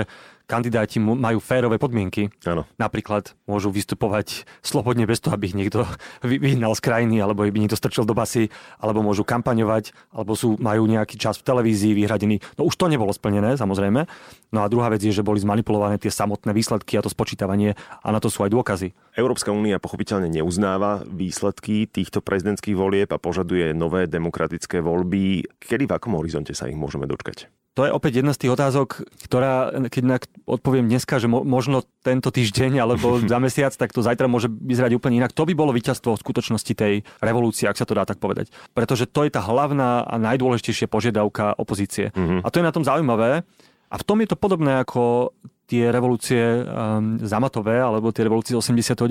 kandidáti 0.49 0.99
majú 0.99 1.39
férové 1.39 1.79
podmienky. 1.79 2.27
Áno. 2.43 2.67
Napríklad 2.75 3.37
môžu 3.47 3.71
vystupovať 3.71 4.43
slobodne 4.59 5.07
bez 5.07 5.23
toho, 5.23 5.37
aby 5.37 5.47
ich 5.47 5.55
niekto 5.55 5.87
vyhnal 6.25 6.75
z 6.75 6.81
krajiny, 6.83 7.23
alebo 7.23 7.47
by 7.47 7.55
niekto 7.55 7.79
strčil 7.79 8.03
do 8.03 8.11
basy, 8.11 8.51
alebo 8.81 8.99
môžu 9.05 9.23
kampaňovať, 9.23 9.93
alebo 10.11 10.33
sú, 10.33 10.59
majú 10.59 10.89
nejaký 10.89 11.15
čas 11.15 11.39
v 11.39 11.47
televízii 11.47 11.95
vyhradený. 11.95 12.43
No 12.57 12.67
už 12.67 12.75
to 12.75 12.91
nebolo 12.91 13.13
splnené, 13.15 13.55
samozrejme. 13.55 14.09
No 14.51 14.59
a 14.65 14.67
druhá 14.67 14.91
vec 14.91 14.99
je, 14.99 15.15
že 15.15 15.23
boli 15.23 15.39
zmanipulované 15.39 15.95
tie 16.01 16.11
samotné 16.11 16.51
výsledky 16.51 16.99
a 16.99 17.05
to 17.05 17.07
spočítavanie 17.07 17.77
a 18.03 18.07
na 18.11 18.19
to 18.19 18.27
sú 18.27 18.43
aj 18.43 18.51
dôkazy. 18.51 18.91
Európska 19.15 19.55
únia 19.55 19.79
pochopiteľne 19.79 20.27
neuznáva 20.27 21.03
výsledky 21.07 21.87
týchto 21.87 22.19
prezidentských 22.19 22.75
volieb 22.75 23.07
a 23.11 23.19
požaduje 23.19 23.71
nové 23.71 24.07
demokratické 24.07 24.83
voľby. 24.83 25.47
Kedy 25.59 25.90
v 25.91 25.95
akom 25.99 26.15
horizonte 26.15 26.55
sa 26.55 26.71
ich 26.71 26.79
môžeme 26.79 27.03
dočkať? 27.03 27.51
To 27.79 27.87
je 27.87 27.91
opäť 27.95 28.19
jedna 28.19 28.35
z 28.35 28.43
tých 28.43 28.51
otázok, 28.51 29.07
ktorá, 29.31 29.71
keď 29.87 30.27
odpoviem 30.43 30.91
dneska, 30.91 31.23
že 31.23 31.31
mo, 31.31 31.47
možno 31.47 31.87
tento 32.03 32.27
týždeň 32.27 32.83
alebo 32.83 33.15
za 33.31 33.39
mesiac, 33.39 33.71
tak 33.71 33.95
to 33.95 34.03
zajtra 34.03 34.27
môže 34.27 34.51
vyzerať 34.51 34.99
úplne 34.99 35.23
inak. 35.23 35.31
To 35.31 35.47
by 35.47 35.55
bolo 35.55 35.71
víťazstvo 35.71 36.19
v 36.19 36.23
skutočnosti 36.23 36.73
tej 36.75 37.07
revolúcie, 37.23 37.71
ak 37.71 37.79
sa 37.79 37.87
to 37.87 37.95
dá 37.95 38.03
tak 38.03 38.19
povedať. 38.19 38.51
Pretože 38.75 39.07
to 39.07 39.23
je 39.23 39.31
tá 39.31 39.39
hlavná 39.39 40.03
a 40.03 40.15
najdôležitejšia 40.19 40.91
požiadavka 40.91 41.55
opozície. 41.55 42.11
Mm-hmm. 42.11 42.43
A 42.43 42.47
to 42.51 42.59
je 42.59 42.67
na 42.67 42.75
tom 42.75 42.83
zaujímavé. 42.83 43.47
A 43.91 43.95
v 43.95 44.03
tom 44.07 44.19
je 44.19 44.27
to 44.31 44.39
podobné 44.39 44.83
ako 44.83 45.31
tie 45.71 45.87
revolúcie 45.87 46.67
um, 46.67 47.15
zamatové 47.23 47.79
alebo 47.79 48.11
tie 48.11 48.27
revolúcie 48.27 48.51
89., 48.59 49.07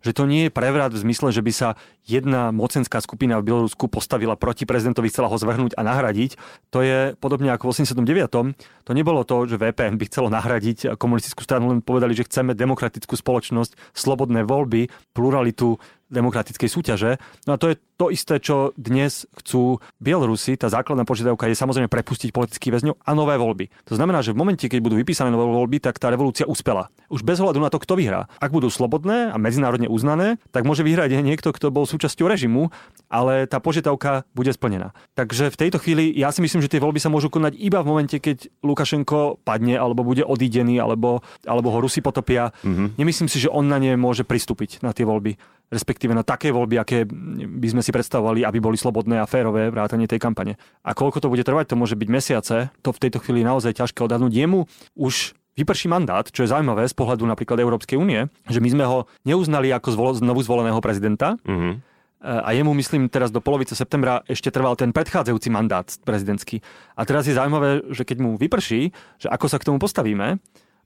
že 0.00 0.12
to 0.16 0.24
nie 0.24 0.48
je 0.48 0.50
prevrat 0.50 0.88
v 0.96 1.04
zmysle, 1.04 1.28
že 1.28 1.44
by 1.44 1.52
sa 1.52 1.68
jedna 2.08 2.48
mocenská 2.48 3.04
skupina 3.04 3.36
v 3.36 3.52
Bielorusku 3.52 3.92
postavila 3.92 4.40
proti 4.40 4.64
prezidentovi, 4.64 5.12
chcela 5.12 5.28
ho 5.28 5.36
zvrhnúť 5.36 5.76
a 5.76 5.84
nahradiť. 5.84 6.40
To 6.72 6.80
je 6.80 7.12
podobne 7.20 7.52
ako 7.52 7.68
v 7.68 7.84
89. 7.84 8.88
To 8.88 8.90
nebolo 8.96 9.20
to, 9.28 9.44
že 9.44 9.60
VPN 9.60 10.00
by 10.00 10.04
chcelo 10.08 10.32
nahradiť 10.32 10.96
komunistickú 10.96 11.44
stranu, 11.44 11.68
len 11.68 11.84
povedali, 11.84 12.16
že 12.16 12.24
chceme 12.24 12.56
demokratickú 12.56 13.12
spoločnosť, 13.12 13.76
slobodné 13.92 14.48
voľby, 14.48 14.88
pluralitu 15.12 15.76
demokratickej 16.12 16.68
súťaže. 16.68 17.16
No 17.48 17.56
a 17.56 17.60
to 17.60 17.72
je 17.72 17.80
to 17.96 18.10
isté, 18.12 18.42
čo 18.42 18.76
dnes 18.76 19.24
chcú 19.40 19.78
Bielorusi. 20.02 20.58
Tá 20.58 20.66
základná 20.66 21.06
požiadavka 21.06 21.46
je 21.46 21.56
samozrejme 21.56 21.86
prepustiť 21.86 22.34
politických 22.34 22.72
väzňov 22.74 22.94
a 22.98 23.10
nové 23.14 23.38
voľby. 23.38 23.70
To 23.88 23.94
znamená, 23.94 24.20
že 24.20 24.34
v 24.34 24.40
momente, 24.42 24.66
keď 24.66 24.82
budú 24.82 24.98
vypísané 24.98 25.30
nové 25.30 25.46
voľby, 25.46 25.78
tak 25.78 26.02
tá 26.02 26.10
revolúcia 26.10 26.44
uspela. 26.44 26.90
Už 27.08 27.22
bez 27.22 27.38
ohľadu 27.38 27.62
na 27.62 27.70
to, 27.70 27.78
kto 27.78 27.94
vyhrá. 27.94 28.26
Ak 28.42 28.50
budú 28.50 28.68
slobodné 28.68 29.30
a 29.30 29.36
medzinárodne 29.38 29.86
uznané, 29.86 30.42
tak 30.50 30.66
môže 30.66 30.82
vyhrať 30.82 31.22
niekto, 31.22 31.54
kto 31.54 31.70
bol 31.70 31.86
súčasťou 31.86 32.26
režimu, 32.26 32.74
ale 33.06 33.46
tá 33.46 33.62
požiadavka 33.62 34.26
bude 34.34 34.50
splnená. 34.50 34.92
Takže 35.14 35.54
v 35.54 35.60
tejto 35.62 35.78
chvíli 35.78 36.10
ja 36.12 36.34
si 36.34 36.42
myslím, 36.42 36.58
že 36.58 36.72
tie 36.74 36.82
voľby 36.82 36.98
sa 36.98 37.12
môžu 37.12 37.30
konať 37.30 37.54
iba 37.54 37.86
v 37.86 37.90
momente, 37.94 38.18
keď 38.18 38.50
Lukašenko 38.66 39.46
padne 39.46 39.78
alebo 39.78 40.02
bude 40.02 40.26
odídený 40.26 40.82
alebo, 40.82 41.22
alebo 41.46 41.70
ho 41.70 41.78
Rusi 41.78 42.02
potopia. 42.02 42.50
Mm-hmm. 42.66 42.98
Nemyslím 42.98 43.28
si, 43.30 43.38
že 43.38 43.52
on 43.52 43.70
na 43.70 43.78
ne 43.78 43.94
môže 43.94 44.26
pristúpiť 44.26 44.82
na 44.82 44.90
tie 44.90 45.06
voľby 45.06 45.38
respektíve 45.72 46.12
na 46.12 46.20
také 46.20 46.52
voľby, 46.52 46.76
aké 46.76 47.08
by 47.48 47.68
sme 47.72 47.80
si 47.80 47.88
predstavovali, 47.88 48.44
aby 48.44 48.60
boli 48.60 48.76
slobodné 48.76 49.16
a 49.16 49.26
férové 49.26 49.72
vrátanie 49.72 50.04
tej 50.04 50.20
kampane. 50.20 50.60
A 50.84 50.92
koľko 50.92 51.24
to 51.24 51.32
bude 51.32 51.40
trvať, 51.42 51.72
to 51.72 51.80
môže 51.80 51.96
byť 51.96 52.08
mesiace, 52.12 52.56
to 52.84 52.92
v 52.92 53.00
tejto 53.00 53.24
chvíli 53.24 53.40
naozaj 53.40 53.80
ťažké 53.80 54.04
odhadnúť. 54.04 54.36
Jemu 54.36 54.68
už 54.92 55.32
vyprší 55.56 55.88
mandát, 55.88 56.28
čo 56.28 56.44
je 56.44 56.52
zaujímavé 56.52 56.84
z 56.84 56.94
pohľadu 56.96 57.24
napríklad 57.24 57.56
Európskej 57.60 57.96
únie, 57.96 58.28
že 58.48 58.60
my 58.60 58.68
sme 58.68 58.84
ho 58.84 59.08
neuznali 59.24 59.72
ako 59.72 59.88
zvol, 59.92 60.10
znovu 60.20 60.44
zvoleného 60.44 60.80
prezidenta, 60.84 61.40
mm-hmm. 61.42 61.92
A 62.22 62.54
jemu, 62.54 62.70
myslím, 62.78 63.10
teraz 63.10 63.34
do 63.34 63.42
polovice 63.42 63.74
septembra 63.74 64.22
ešte 64.30 64.46
trval 64.54 64.78
ten 64.78 64.94
predchádzajúci 64.94 65.50
mandát 65.50 65.90
prezidentský. 66.06 66.62
A 66.94 67.02
teraz 67.02 67.26
je 67.26 67.34
zaujímavé, 67.34 67.82
že 67.90 68.06
keď 68.06 68.22
mu 68.22 68.38
vyprší, 68.38 68.94
že 69.18 69.26
ako 69.26 69.50
sa 69.50 69.58
k 69.58 69.66
tomu 69.66 69.82
postavíme, 69.82 70.38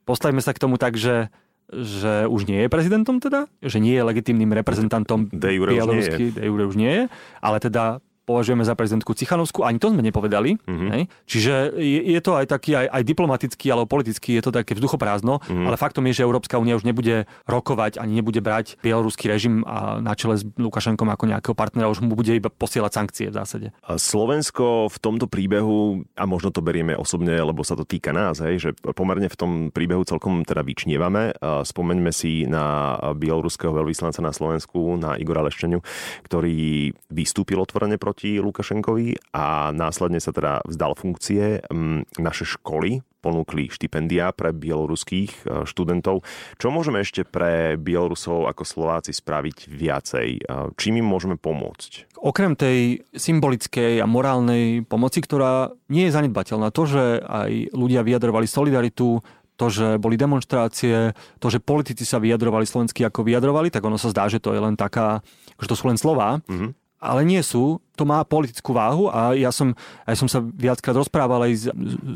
postavíme 0.09 0.41
sa 0.41 0.57
k 0.57 0.63
tomu 0.65 0.81
tak, 0.81 0.97
že 0.97 1.29
že 1.73 2.31
už 2.31 2.47
nie 2.47 2.63
je 2.63 2.69
prezidentom 2.71 3.19
teda, 3.19 3.51
že 3.59 3.83
nie 3.83 3.99
je 3.99 4.07
legitímnym 4.07 4.55
reprezentantom 4.55 5.27
de 5.35 5.51
jure 5.59 5.75
Bielorusky, 5.75 6.31
de 6.31 6.47
jure 6.47 6.65
už 6.71 6.77
nie 6.79 6.93
je, 6.93 7.03
ale 7.43 7.59
teda 7.59 7.99
považujeme 8.27 8.67
za 8.67 8.75
prezidentku 8.75 9.15
Cichanovskú, 9.15 9.63
ani 9.63 9.79
to 9.79 9.95
sme 9.95 10.03
nepovedali. 10.03 10.59
Mm-hmm. 10.59 10.91
Hej? 10.93 11.03
Čiže 11.31 11.55
je, 11.79 12.01
je 12.11 12.21
to 12.21 12.35
aj 12.35 12.51
taký 12.51 12.75
aj, 12.75 12.91
aj 12.91 13.03
diplomatický, 13.07 13.67
alebo 13.71 13.87
politický, 13.87 14.35
je 14.37 14.43
to 14.43 14.51
také 14.51 14.75
vzduchoprázdno, 14.75 15.39
mm-hmm. 15.39 15.67
ale 15.71 15.77
faktom 15.79 16.03
je, 16.11 16.19
že 16.19 16.27
Európska 16.27 16.59
únia 16.59 16.75
už 16.75 16.83
nebude 16.83 17.31
rokovať, 17.47 18.03
ani 18.03 18.19
nebude 18.19 18.43
brať 18.43 18.83
bieloruský 18.83 19.31
režim 19.31 19.63
a 19.63 20.03
na 20.03 20.19
čele 20.19 20.35
s 20.35 20.43
Lukašenkom 20.59 21.07
ako 21.07 21.31
nejakého 21.31 21.55
partnera, 21.55 21.87
už 21.87 22.03
mu 22.03 22.19
bude 22.19 22.35
iba 22.35 22.51
posielať 22.51 22.91
sankcie 22.91 23.27
v 23.31 23.39
zásade. 23.39 23.67
Slovensko 23.87 24.91
v 24.91 24.97
tomto 24.99 25.31
príbehu, 25.31 26.03
a 26.19 26.27
možno 26.27 26.51
to 26.51 26.65
berieme 26.65 26.99
osobne, 26.99 27.39
lebo 27.39 27.63
sa 27.63 27.79
to 27.79 27.87
týka 27.87 28.11
nás, 28.11 28.43
hej, 28.43 28.59
že 28.59 28.71
pomerne 28.97 29.31
v 29.31 29.39
tom 29.39 29.53
príbehu 29.71 30.03
celkom 30.03 30.43
teda 30.43 30.65
vyčnievame. 30.65 31.37
Spomeňme 31.41 32.11
si 32.11 32.49
na 32.49 32.97
bieloruského 33.15 33.77
veľvyslanca 33.77 34.25
na 34.25 34.33
Slovensku, 34.33 34.97
na 34.97 35.21
Igora 35.21 35.45
Leščeniu, 35.45 35.85
ktorý 36.25 36.91
vystúpil 37.13 37.61
otvorene 37.61 38.01
proti 38.01 38.16
proti 38.17 38.41
Lukašenkovi 38.41 39.37
a 39.37 39.77
následne 39.77 40.25
sa 40.25 40.33
teda 40.33 40.65
vzdal 40.65 40.97
funkcie. 40.97 41.61
Mm, 41.69 42.09
naše 42.17 42.49
školy 42.49 43.05
ponúkli 43.21 43.69
štipendia 43.69 44.33
pre 44.33 44.57
bieloruských 44.57 45.31
e, 45.45 45.69
študentov. 45.69 46.25
Čo 46.57 46.73
môžeme 46.73 47.05
ešte 47.05 47.29
pre 47.29 47.77
Bielorusov 47.77 48.49
ako 48.49 48.65
Slováci 48.65 49.13
spraviť 49.13 49.69
viacej? 49.69 50.29
E, 50.33 50.49
čím 50.81 51.05
im 51.05 51.05
môžeme 51.05 51.37
pomôcť? 51.37 52.17
Okrem 52.17 52.57
tej 52.57 53.05
symbolickej 53.13 54.01
a 54.01 54.09
morálnej 54.09 54.89
pomoci, 54.89 55.21
ktorá 55.21 55.77
nie 55.93 56.09
je 56.09 56.17
zanedbateľná, 56.17 56.73
to, 56.73 56.89
že 56.89 57.21
aj 57.21 57.77
ľudia 57.77 58.01
vyjadrovali 58.01 58.49
solidaritu, 58.49 59.21
to, 59.61 59.67
že 59.69 60.01
boli 60.01 60.17
demonstrácie, 60.17 61.13
to, 61.37 61.53
že 61.53 61.61
politici 61.61 62.09
sa 62.09 62.17
vyjadrovali 62.17 62.65
slovensky 62.65 63.05
ako 63.05 63.29
vyjadrovali, 63.29 63.69
tak 63.69 63.85
ono 63.85 64.01
sa 64.01 64.09
zdá, 64.09 64.25
že 64.33 64.41
to 64.41 64.57
je 64.57 64.61
len 64.65 64.73
taká, 64.73 65.21
že 65.61 65.69
to 65.69 65.77
sú 65.77 65.93
len 65.93 66.01
slova. 66.01 66.41
Mm-hmm 66.49 66.86
ale 67.01 67.23
nie 67.29 67.41
sú. 67.45 67.81
To 67.97 68.05
má 68.05 68.21
politickú 68.25 68.77
váhu 68.77 69.09
a 69.09 69.33
ja 69.33 69.49
som, 69.49 69.73
ja 70.05 70.17
som 70.17 70.29
sa 70.29 70.45
viackrát 70.45 70.97
rozprával 70.97 71.49
aj 71.49 71.53
s, 71.53 71.65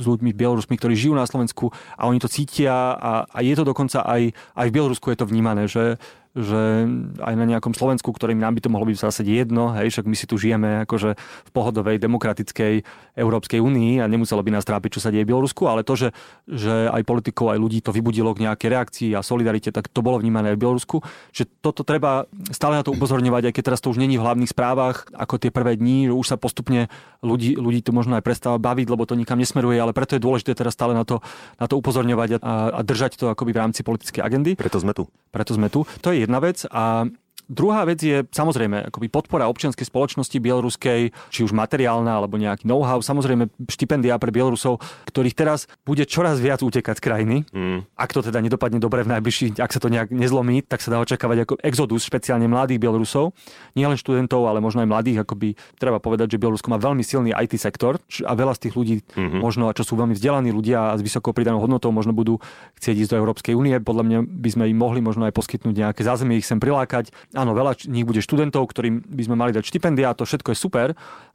s 0.00 0.04
ľuďmi 0.04 0.36
Bielorusmi, 0.36 0.76
ktorí 0.76 0.92
žijú 0.92 1.16
na 1.16 1.24
Slovensku 1.24 1.72
a 1.96 2.04
oni 2.04 2.20
to 2.20 2.28
cítia 2.28 2.96
a, 2.96 3.24
a 3.24 3.38
je 3.40 3.56
to 3.56 3.64
dokonca 3.64 4.04
aj, 4.04 4.32
aj 4.32 4.66
v 4.68 4.74
Bielorusku 4.76 5.08
je 5.12 5.18
to 5.20 5.28
vnímané, 5.28 5.64
že, 5.68 5.96
že 6.30 6.86
aj 7.18 7.34
na 7.34 7.42
nejakom 7.42 7.74
Slovensku, 7.74 8.14
ktorým 8.14 8.38
nám 8.38 8.54
by 8.54 8.60
to 8.62 8.70
mohlo 8.70 8.86
byť 8.86 8.96
v 8.96 9.04
zásade 9.04 9.30
jedno, 9.34 9.74
hej, 9.74 9.90
však 9.90 10.06
my 10.06 10.14
si 10.14 10.30
tu 10.30 10.38
žijeme 10.38 10.86
akože 10.86 11.18
v 11.18 11.50
pohodovej 11.50 11.98
demokratickej 11.98 12.86
Európskej 13.18 13.58
únii 13.58 13.98
a 13.98 14.06
nemuselo 14.06 14.38
by 14.46 14.54
nás 14.54 14.62
trápiť, 14.62 14.98
čo 14.98 15.02
sa 15.02 15.10
deje 15.10 15.26
v 15.26 15.34
Bielorusku, 15.34 15.66
ale 15.66 15.82
to, 15.82 15.98
že, 15.98 16.08
že 16.46 16.86
aj 16.86 17.02
politikov, 17.02 17.50
aj 17.50 17.58
ľudí 17.58 17.82
to 17.82 17.90
vybudilo 17.90 18.30
k 18.30 18.46
nejakej 18.46 18.68
reakcii 18.70 19.10
a 19.18 19.26
solidarite, 19.26 19.74
tak 19.74 19.90
to 19.90 20.06
bolo 20.06 20.22
vnímané 20.22 20.54
aj 20.54 20.56
v 20.56 20.62
Bielorusku, 20.62 20.96
že 21.34 21.50
toto 21.58 21.82
treba 21.82 22.30
stále 22.54 22.78
na 22.78 22.86
to 22.86 22.94
upozorňovať, 22.94 23.50
aj 23.50 23.54
keď 23.58 23.62
teraz 23.66 23.82
to 23.82 23.90
už 23.90 23.98
není 23.98 24.14
v 24.14 24.22
hlavných 24.22 24.54
správach, 24.54 25.10
ako 25.10 25.34
tie 25.42 25.50
prvé 25.50 25.74
dní, 25.74 26.06
že 26.06 26.14
už 26.14 26.26
sa 26.30 26.36
postupne 26.38 26.86
ľudí, 27.26 27.58
ľudí 27.58 27.82
to 27.82 27.90
možno 27.90 28.14
aj 28.14 28.22
prestáva 28.22 28.62
baviť, 28.62 28.86
lebo 28.86 29.02
to 29.02 29.18
nikam 29.18 29.42
nesmeruje, 29.42 29.82
ale 29.82 29.90
preto 29.90 30.14
je 30.14 30.22
dôležité 30.22 30.54
teraz 30.54 30.78
stále 30.78 30.94
na 30.94 31.02
to, 31.02 31.18
na 31.58 31.66
to 31.66 31.74
upozorňovať 31.74 32.38
a, 32.38 32.78
a 32.78 32.80
držať 32.86 33.18
to 33.18 33.26
akoby 33.34 33.50
v 33.50 33.60
rámci 33.60 33.80
politickej 33.82 34.22
agendy. 34.22 34.54
Preto 34.54 34.78
sme 34.78 34.94
tu. 34.94 35.10
Preto 35.34 35.58
sme 35.58 35.66
tu. 35.66 35.82
To 36.00 36.14
je 36.14 36.19
jedna 36.20 36.38
vec 36.38 36.66
a 36.70 37.04
Druhá 37.50 37.82
vec 37.82 37.98
je 37.98 38.22
samozrejme 38.30 38.94
akoby 38.94 39.10
podpora 39.10 39.50
občianskej 39.50 39.82
spoločnosti 39.82 40.38
bieloruskej, 40.38 41.10
či 41.34 41.40
už 41.42 41.50
materiálna 41.50 42.22
alebo 42.22 42.38
nejaký 42.38 42.62
know-how. 42.62 43.02
Samozrejme 43.02 43.50
štipendia 43.66 44.14
pre 44.22 44.30
Bielorusov, 44.30 44.78
ktorých 45.10 45.34
teraz 45.34 45.66
bude 45.82 46.06
čoraz 46.06 46.38
viac 46.38 46.62
utekať 46.62 46.94
z 46.94 47.02
krajiny. 47.02 47.36
Mm. 47.50 47.90
Ak 47.98 48.14
to 48.14 48.22
teda 48.22 48.38
nedopadne 48.38 48.78
dobre 48.78 49.02
v 49.02 49.18
najbližších, 49.18 49.58
ak 49.58 49.74
sa 49.74 49.82
to 49.82 49.90
nejak 49.90 50.14
nezlomí, 50.14 50.62
tak 50.62 50.78
sa 50.78 50.94
dá 50.94 51.02
očakávať 51.02 51.42
ako 51.42 51.54
exodus 51.66 52.06
špeciálne 52.06 52.46
mladých 52.46 52.78
Bielorusov. 52.78 53.34
Nie 53.74 53.90
len 53.90 53.98
študentov, 53.98 54.46
ale 54.46 54.62
možno 54.62 54.86
aj 54.86 54.88
mladých. 54.94 55.26
Akoby 55.26 55.58
treba 55.74 55.98
povedať, 55.98 56.38
že 56.38 56.38
Bielorusko 56.38 56.70
má 56.70 56.78
veľmi 56.78 57.02
silný 57.02 57.34
IT 57.34 57.58
sektor 57.58 57.98
a 57.98 58.32
veľa 58.38 58.54
z 58.54 58.70
tých 58.70 58.74
ľudí, 58.78 58.96
mm-hmm. 59.02 59.42
možno, 59.42 59.74
čo 59.74 59.82
sú 59.82 59.98
veľmi 59.98 60.14
vzdelaní 60.14 60.54
ľudia 60.54 60.94
a 60.94 60.96
s 60.96 61.02
vysokou 61.02 61.34
pridanou 61.34 61.58
hodnotou, 61.58 61.90
možno 61.90 62.14
budú 62.14 62.38
chcieť 62.78 62.94
ísť 62.94 63.10
do 63.10 63.18
Európskej 63.18 63.58
únie. 63.58 63.74
Podľa 63.82 64.04
mňa 64.06 64.18
by 64.22 64.48
sme 64.54 64.64
im 64.70 64.78
mohli 64.78 65.02
možno 65.02 65.26
aj 65.26 65.34
poskytnúť 65.34 65.74
nejaké 65.74 66.06
zázemie, 66.06 66.38
ich 66.38 66.46
sem 66.46 66.62
prilákať 66.62 67.10
áno, 67.40 67.56
veľa 67.56 67.88
nich 67.88 68.04
bude 68.04 68.20
študentov, 68.20 68.68
ktorým 68.68 69.00
by 69.00 69.22
sme 69.24 69.36
mali 69.36 69.50
dať 69.56 69.64
štipendia, 69.64 70.12
to 70.12 70.28
všetko 70.28 70.52
je 70.52 70.58
super 70.58 70.88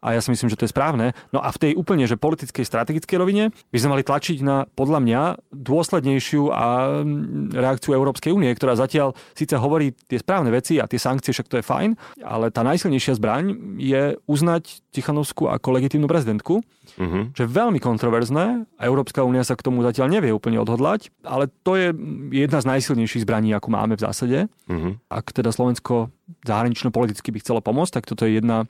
a 0.05 0.13
ja 0.13 0.21
si 0.21 0.29
myslím, 0.29 0.53
že 0.53 0.57
to 0.61 0.69
je 0.69 0.73
správne. 0.73 1.17
No 1.33 1.41
a 1.41 1.49
v 1.49 1.57
tej 1.57 1.71
úplne, 1.73 2.05
že 2.05 2.19
politickej, 2.19 2.61
strategickej 2.61 3.17
rovine 3.17 3.49
by 3.73 3.77
sme 3.81 3.97
mali 3.97 4.03
tlačiť 4.05 4.37
na, 4.45 4.69
podľa 4.77 4.99
mňa, 5.01 5.21
dôslednejšiu 5.49 6.53
a 6.53 6.65
reakciu 7.57 7.97
Európskej 7.97 8.29
únie, 8.29 8.53
ktorá 8.53 8.77
zatiaľ 8.77 9.17
síce 9.33 9.57
hovorí 9.57 9.97
tie 10.05 10.21
správne 10.21 10.53
veci 10.53 10.77
a 10.77 10.85
tie 10.85 11.01
sankcie, 11.01 11.33
však 11.33 11.49
to 11.49 11.57
je 11.57 11.65
fajn, 11.65 11.89
ale 12.21 12.53
tá 12.53 12.61
najsilnejšia 12.61 13.17
zbraň 13.17 13.57
je 13.81 14.13
uznať 14.29 14.85
Tichanovskú 14.93 15.51
ako 15.51 15.75
legitímnu 15.75 16.07
prezidentku, 16.07 16.61
uh-huh. 16.61 17.23
čo 17.35 17.41
je 17.43 17.49
veľmi 17.49 17.81
kontroverzné 17.81 18.63
a 18.79 18.81
Európska 18.87 19.25
únia 19.27 19.43
sa 19.43 19.57
k 19.57 19.65
tomu 19.65 19.83
zatiaľ 19.83 20.07
nevie 20.07 20.31
úplne 20.31 20.61
odhodlať, 20.61 21.11
ale 21.25 21.51
to 21.65 21.75
je 21.75 21.91
jedna 22.31 22.63
z 22.63 22.69
najsilnejších 22.69 23.25
zbraní, 23.27 23.51
ako 23.57 23.67
máme 23.73 23.99
v 23.99 24.05
zásade. 24.05 24.39
Uh-huh. 24.69 24.95
Ak 25.11 25.33
teda 25.35 25.51
Slovensko 25.51 25.94
Bielorusko 25.95 26.13
zahranično-politicky 26.45 27.29
by 27.34 27.39
chcelo 27.41 27.62
pomôcť, 27.62 28.01
tak 28.01 28.05
toto 28.10 28.25
je 28.25 28.38
jedna, 28.41 28.65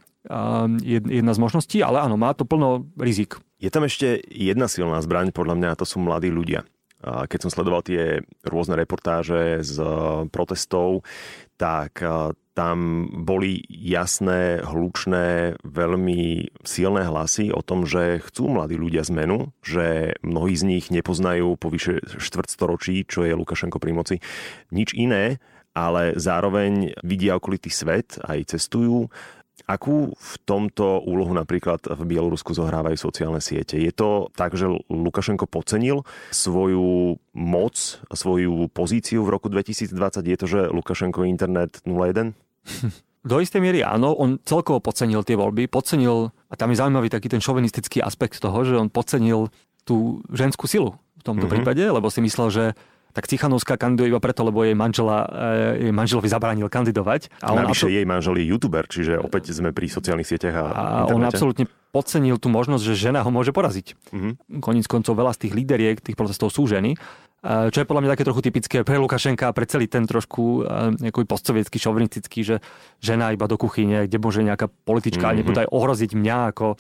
jedna 0.84 1.32
z 1.32 1.40
možností, 1.40 1.80
ale 1.80 2.04
áno, 2.04 2.20
má 2.20 2.36
to 2.36 2.44
plno 2.44 2.88
rizik. 3.00 3.40
Je 3.60 3.72
tam 3.72 3.88
ešte 3.88 4.20
jedna 4.28 4.68
silná 4.68 5.00
zbraň, 5.00 5.32
podľa 5.32 5.56
mňa, 5.56 5.70
a 5.72 5.80
to 5.80 5.88
sú 5.88 6.04
mladí 6.04 6.32
ľudia. 6.32 6.68
Keď 7.04 7.40
som 7.48 7.54
sledoval 7.54 7.84
tie 7.84 8.24
rôzne 8.44 8.76
reportáže 8.76 9.64
z 9.64 9.78
protestov, 10.32 11.08
tak 11.56 12.04
tam 12.56 13.08
boli 13.24 13.64
jasné, 13.68 14.64
hlučné, 14.64 15.60
veľmi 15.64 16.52
silné 16.64 17.04
hlasy 17.04 17.52
o 17.52 17.60
tom, 17.60 17.84
že 17.84 18.24
chcú 18.24 18.52
mladí 18.56 18.80
ľudia 18.80 19.04
zmenu, 19.12 19.52
že 19.64 20.16
mnohí 20.24 20.56
z 20.56 20.64
nich 20.64 20.86
nepoznajú 20.92 21.60
po 21.60 21.68
vyše 21.68 22.00
štvrtstoročí, 22.20 23.04
čo 23.08 23.28
je 23.28 23.36
Lukašenko 23.36 23.80
pri 23.80 23.92
moci, 23.92 24.16
nič 24.72 24.96
iné, 24.96 25.44
ale 25.76 26.16
zároveň 26.16 26.96
vidia 27.04 27.36
okolitý 27.36 27.70
svet, 27.70 28.16
aj 28.24 28.56
cestujú, 28.56 29.12
Akú 29.66 30.14
v 30.14 30.34
tomto 30.46 31.02
úlohu 31.10 31.34
napríklad 31.34 31.82
v 31.90 32.02
Bielorusku 32.06 32.54
zohrávajú 32.54 33.02
sociálne 33.02 33.42
siete? 33.42 33.82
Je 33.82 33.90
to 33.90 34.30
tak, 34.38 34.54
že 34.54 34.70
Lukašenko 34.94 35.50
podcenil 35.50 36.06
svoju 36.30 37.18
moc, 37.34 37.76
svoju 38.14 38.70
pozíciu 38.70 39.26
v 39.26 39.34
roku 39.34 39.50
2020? 39.50 40.22
Je 40.22 40.38
to, 40.38 40.46
že 40.46 40.60
Lukašenko 40.70 41.26
internet 41.26 41.82
01? 41.82 42.38
Do 43.26 43.42
istej 43.42 43.58
miery 43.58 43.82
áno, 43.82 44.14
on 44.14 44.38
celkovo 44.46 44.78
podcenil 44.78 45.26
tie 45.26 45.34
voľby, 45.34 45.66
podcenil, 45.66 46.30
a 46.30 46.54
tam 46.54 46.70
je 46.70 46.78
zaujímavý 46.78 47.10
taký 47.10 47.26
ten 47.26 47.42
šovinistický 47.42 48.06
aspekt 48.06 48.38
toho, 48.38 48.62
že 48.62 48.78
on 48.78 48.94
podcenil 48.94 49.50
tú 49.82 50.22
ženskú 50.30 50.70
silu 50.70 50.94
v 51.18 51.24
tomto 51.26 51.50
mm-hmm. 51.50 51.66
prípade, 51.66 51.82
lebo 51.82 52.06
si 52.14 52.22
myslel, 52.22 52.54
že 52.54 52.66
tak 53.16 53.32
Cichanovská 53.32 53.80
kandiduje 53.80 54.12
iba 54.12 54.20
preto, 54.20 54.44
lebo 54.44 54.68
jej, 54.68 54.76
manžela, 54.76 55.24
eh, 55.32 55.88
jej 55.88 55.94
manželovi 55.96 56.28
zabránil 56.28 56.68
kandidovať. 56.68 57.32
A 57.40 57.56
on 57.56 57.64
Navyše 57.64 57.88
absol... 57.88 57.96
jej 57.96 58.06
manžel 58.06 58.36
je 58.44 58.46
youtuber, 58.52 58.84
čiže 58.92 59.16
opäť 59.16 59.56
sme 59.56 59.72
pri 59.72 59.88
sociálnych 59.88 60.28
sieťach 60.28 60.56
a, 60.60 60.64
a 60.68 60.88
on 61.08 61.24
absolútne 61.24 61.72
podcenil 61.96 62.36
tú 62.36 62.52
možnosť, 62.52 62.84
že 62.92 63.08
žena 63.08 63.24
ho 63.24 63.32
môže 63.32 63.56
poraziť. 63.56 63.96
Mm-hmm. 64.12 64.60
Koniec 64.60 64.86
koncov 64.92 65.16
veľa 65.16 65.32
z 65.32 65.48
tých 65.48 65.54
líderiek 65.56 66.04
tých 66.04 66.20
protestov 66.20 66.52
sú 66.52 66.68
ženy. 66.68 67.00
Eh, 67.46 67.72
čo 67.72 67.80
je 67.80 67.88
podľa 67.88 68.02
mňa 68.04 68.12
také 68.20 68.26
trochu 68.28 68.42
typické 68.44 68.78
pre 68.84 69.00
Lukašenka 69.00 69.48
a 69.48 69.56
pre 69.56 69.64
celý 69.64 69.88
ten 69.88 70.04
trošku 70.04 70.68
nejaký 71.00 71.24
eh, 71.24 71.30
postsovietský, 71.30 71.78
šovinistický, 71.80 72.40
že 72.44 72.56
žena 73.00 73.32
iba 73.32 73.48
do 73.48 73.56
kuchyne, 73.56 74.12
kde 74.12 74.18
môže 74.20 74.44
nejaká 74.44 74.68
politička, 74.68 75.32
mm-hmm. 75.32 75.40
nebude 75.40 75.60
aj 75.64 75.70
ohroziť 75.72 76.12
mňa 76.20 76.38
ako 76.52 76.76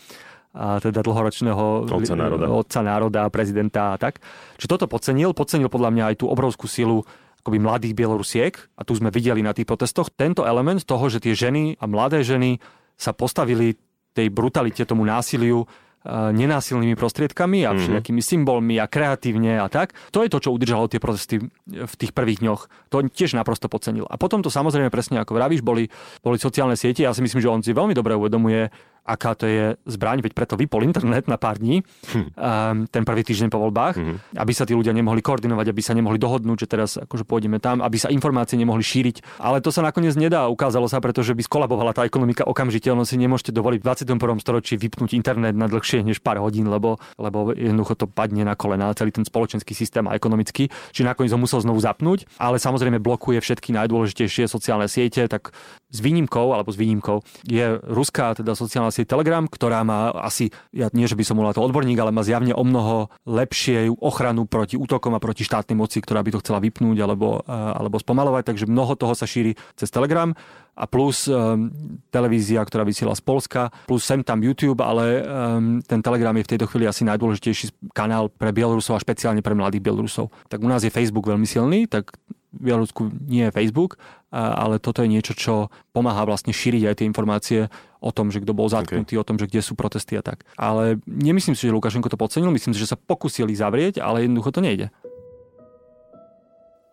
a 0.56 0.80
teda 0.80 1.04
dlhoročného 1.04 1.92
otca 1.92 2.16
národa. 2.16 2.48
otca 2.48 2.80
národa, 2.80 3.28
prezidenta 3.28 3.92
a 3.94 4.00
tak. 4.00 4.24
Čiže 4.56 4.72
toto 4.72 4.88
podcenil, 4.88 5.36
podcenil 5.36 5.68
podľa 5.68 5.92
mňa 5.92 6.04
aj 6.10 6.16
tú 6.24 6.32
obrovskú 6.32 6.72
silu 6.72 7.04
akoby 7.44 7.62
mladých 7.62 7.94
Bielorusiek, 7.94 8.58
a 8.74 8.82
tu 8.88 8.98
sme 8.98 9.14
videli 9.14 9.46
na 9.46 9.54
tých 9.54 9.70
protestoch, 9.70 10.10
tento 10.10 10.48
element 10.48 10.82
toho, 10.82 11.06
že 11.14 11.22
tie 11.22 11.38
ženy 11.38 11.78
a 11.78 11.86
mladé 11.86 12.26
ženy 12.26 12.58
sa 12.96 13.14
postavili 13.14 13.78
tej 14.16 14.32
brutalite, 14.32 14.82
tomu 14.88 15.06
násiliu 15.06 15.68
nenásilnými 16.06 16.94
prostriedkami 16.94 17.66
a 17.66 17.74
mhm. 17.74 17.78
všelijakými 17.82 18.22
symbolmi 18.22 18.78
a 18.78 18.86
kreatívne 18.86 19.58
a 19.58 19.66
tak. 19.66 19.98
To 20.14 20.22
je 20.22 20.30
to, 20.30 20.38
čo 20.38 20.54
udržalo 20.54 20.86
tie 20.86 21.02
protesty 21.02 21.42
v 21.66 21.94
tých 21.98 22.14
prvých 22.14 22.46
dňoch. 22.46 22.62
To 22.94 23.02
tiež 23.02 23.34
naprosto 23.34 23.66
podcenil. 23.66 24.06
A 24.06 24.16
potom 24.22 24.46
to 24.46 24.54
samozrejme 24.54 24.94
presne 24.94 25.18
ako 25.18 25.34
vravíš, 25.34 25.66
boli, 25.66 25.90
boli 26.22 26.38
sociálne 26.38 26.78
siete. 26.78 27.02
Ja 27.02 27.12
si 27.12 27.26
myslím, 27.26 27.42
že 27.42 27.50
on 27.50 27.66
si 27.66 27.74
veľmi 27.74 27.98
dobre 27.98 28.14
uvedomuje, 28.14 28.70
aká 29.06 29.38
to 29.38 29.46
je 29.46 29.78
zbraň, 29.86 30.26
veď 30.26 30.34
preto 30.34 30.58
vypol 30.58 30.82
internet 30.82 31.30
na 31.30 31.38
pár 31.38 31.62
dní, 31.62 31.86
hm. 32.10 32.90
ten 32.90 33.04
prvý 33.06 33.22
týždeň 33.22 33.54
po 33.54 33.62
voľbách, 33.62 33.96
hm. 33.96 34.16
aby 34.42 34.52
sa 34.52 34.66
tí 34.66 34.74
ľudia 34.74 34.92
nemohli 34.92 35.22
koordinovať, 35.22 35.70
aby 35.70 35.82
sa 35.86 35.94
nemohli 35.94 36.18
dohodnúť, 36.18 36.66
že 36.66 36.68
teraz 36.68 36.90
akože 36.98 37.24
pôjdeme 37.24 37.62
tam, 37.62 37.86
aby 37.86 38.02
sa 38.02 38.10
informácie 38.10 38.58
nemohli 38.58 38.82
šíriť. 38.82 39.40
Ale 39.40 39.62
to 39.62 39.70
sa 39.70 39.86
nakoniec 39.86 40.18
nedá, 40.18 40.50
ukázalo 40.50 40.90
sa, 40.90 40.98
pretože 40.98 41.38
by 41.38 41.46
skolabovala 41.46 41.94
tá 41.94 42.02
ekonomika 42.04 42.42
okamžite, 42.44 42.90
ono 42.90 43.06
si 43.06 43.16
nemôžete 43.22 43.54
dovoliť 43.54 43.80
v 43.80 43.86
21. 43.86 44.42
storočí 44.42 44.74
vypnúť 44.82 45.14
internet 45.14 45.54
na 45.54 45.70
dlhšie 45.70 46.02
než 46.02 46.20
pár 46.26 46.42
hodín, 46.42 46.66
lebo, 46.66 46.98
lebo 47.22 47.54
jednoducho 47.54 47.94
to 47.94 48.06
padne 48.10 48.42
na 48.42 48.58
kolena, 48.58 48.90
celý 48.98 49.14
ten 49.14 49.24
spoločenský 49.24 49.78
systém 49.78 50.10
a 50.10 50.18
ekonomický, 50.18 50.74
či 50.90 51.02
nakoniec 51.06 51.30
ho 51.30 51.40
musel 51.40 51.62
znovu 51.62 51.78
zapnúť, 51.78 52.26
ale 52.42 52.58
samozrejme 52.58 52.98
blokuje 52.98 53.38
všetky 53.38 53.70
najdôležitejšie 53.78 54.50
sociálne 54.50 54.90
siete, 54.90 55.22
tak 55.30 55.54
s 55.96 56.04
výnimkou, 56.04 56.52
alebo 56.52 56.70
s 56.70 56.78
výnimkou, 56.78 57.24
je 57.48 57.80
ruská 57.88 58.36
teda 58.36 58.52
sociálna 58.54 58.92
sieť 58.92 59.16
Telegram, 59.16 59.48
ktorá 59.48 59.82
má 59.88 60.12
asi, 60.20 60.52
ja 60.76 60.92
nie, 60.92 61.08
že 61.08 61.16
by 61.16 61.24
som 61.24 61.40
bol 61.40 61.48
na 61.48 61.56
to 61.56 61.64
odborník, 61.64 61.96
ale 61.96 62.12
má 62.12 62.22
zjavne 62.28 62.52
o 62.52 62.64
mnoho 62.68 63.08
lepšie 63.24 63.88
ochranu 64.04 64.44
proti 64.44 64.76
útokom 64.76 65.16
a 65.16 65.24
proti 65.24 65.48
štátnej 65.48 65.80
moci, 65.80 66.04
ktorá 66.04 66.20
by 66.20 66.36
to 66.36 66.42
chcela 66.44 66.60
vypnúť 66.60 66.98
alebo, 67.00 67.40
eh, 67.48 67.52
alebo 67.52 67.96
spomalovať, 67.96 68.44
takže 68.52 68.68
mnoho 68.68 69.00
toho 69.00 69.16
sa 69.16 69.24
šíri 69.24 69.56
cez 69.80 69.88
Telegram 69.88 70.36
a 70.76 70.84
plus 70.92 71.32
um, 71.32 71.72
televízia, 72.12 72.60
ktorá 72.60 72.84
vysiela 72.84 73.16
z 73.16 73.24
Polska, 73.24 73.72
plus 73.88 74.04
sem 74.04 74.20
tam 74.22 74.44
YouTube, 74.44 74.84
ale 74.84 75.24
um, 75.24 75.80
ten 75.80 76.04
Telegram 76.04 76.36
je 76.36 76.44
v 76.44 76.52
tejto 76.52 76.68
chvíli 76.68 76.84
asi 76.84 77.08
najdôležitejší 77.08 77.96
kanál 77.96 78.28
pre 78.28 78.52
Bielorusov 78.52 79.00
a 79.00 79.04
špeciálne 79.04 79.40
pre 79.40 79.56
mladých 79.56 79.82
Bielorusov. 79.82 80.36
Tak 80.52 80.60
u 80.60 80.68
nás 80.68 80.84
je 80.84 80.92
Facebook 80.92 81.32
veľmi 81.32 81.48
silný, 81.48 81.88
tak 81.88 82.12
Bielorusku 82.60 83.12
nie 83.28 83.48
je 83.48 83.56
Facebook, 83.56 84.00
ale 84.32 84.84
toto 84.84 85.00
je 85.04 85.10
niečo, 85.12 85.32
čo 85.32 85.72
pomáha 85.96 86.28
vlastne 86.28 86.52
šíriť 86.52 86.92
aj 86.92 86.96
tie 87.00 87.08
informácie 87.08 87.60
o 88.04 88.12
tom, 88.12 88.30
že 88.30 88.44
kto 88.44 88.54
bol 88.54 88.70
zatknutý, 88.70 89.16
okay. 89.16 89.22
o 89.22 89.28
tom, 89.28 89.40
že 89.40 89.48
kde 89.48 89.62
sú 89.64 89.74
protesty 89.74 90.20
a 90.20 90.24
tak. 90.24 90.44
Ale 90.60 91.00
nemyslím 91.08 91.58
si, 91.58 91.66
že 91.66 91.74
Lukašenko 91.74 92.12
to 92.12 92.20
podcenil, 92.20 92.54
myslím 92.54 92.76
si, 92.76 92.84
že 92.84 92.92
sa 92.94 93.00
pokusili 93.00 93.56
zavrieť, 93.56 94.04
ale 94.04 94.28
jednoducho 94.28 94.54
to 94.54 94.62
nejde. 94.62 94.94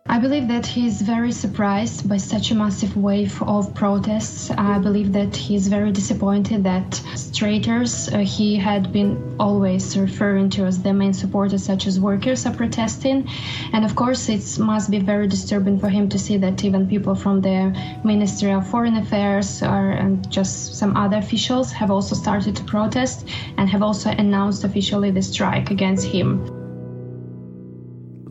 I 0.05 0.19
believe 0.19 0.49
that 0.49 0.65
he 0.65 0.85
is 0.85 1.01
very 1.01 1.31
surprised 1.31 2.09
by 2.09 2.17
such 2.17 2.51
a 2.51 2.55
massive 2.55 2.97
wave 2.97 3.41
of 3.41 3.73
protests. 3.73 4.51
I 4.51 4.77
believe 4.77 5.13
that 5.13 5.33
he 5.33 5.55
is 5.55 5.69
very 5.69 5.93
disappointed 5.93 6.65
that 6.65 7.01
traitors 7.33 8.09
uh, 8.09 8.17
he 8.17 8.57
had 8.57 8.91
been 8.91 9.37
always 9.39 9.97
referring 9.97 10.49
to 10.51 10.65
as 10.65 10.83
the 10.83 10.93
main 10.93 11.13
supporters, 11.13 11.63
such 11.63 11.87
as 11.87 12.01
workers, 12.01 12.45
are 12.45 12.53
protesting. 12.53 13.29
And 13.71 13.85
of 13.85 13.95
course, 13.95 14.27
it 14.27 14.59
must 14.59 14.91
be 14.91 14.99
very 14.99 15.27
disturbing 15.27 15.79
for 15.79 15.87
him 15.87 16.09
to 16.09 16.19
see 16.19 16.35
that 16.37 16.63
even 16.65 16.85
people 16.85 17.15
from 17.15 17.39
the 17.39 17.73
Ministry 18.03 18.51
of 18.51 18.67
Foreign 18.67 18.97
Affairs 18.97 19.63
or, 19.63 19.91
and 19.91 20.29
just 20.29 20.75
some 20.75 20.97
other 20.97 21.17
officials 21.17 21.71
have 21.71 21.89
also 21.89 22.13
started 22.13 22.57
to 22.57 22.63
protest 22.65 23.27
and 23.57 23.69
have 23.69 23.81
also 23.81 24.09
announced 24.09 24.65
officially 24.65 25.11
the 25.11 25.21
strike 25.21 25.71
against 25.71 26.05
him. 26.05 26.62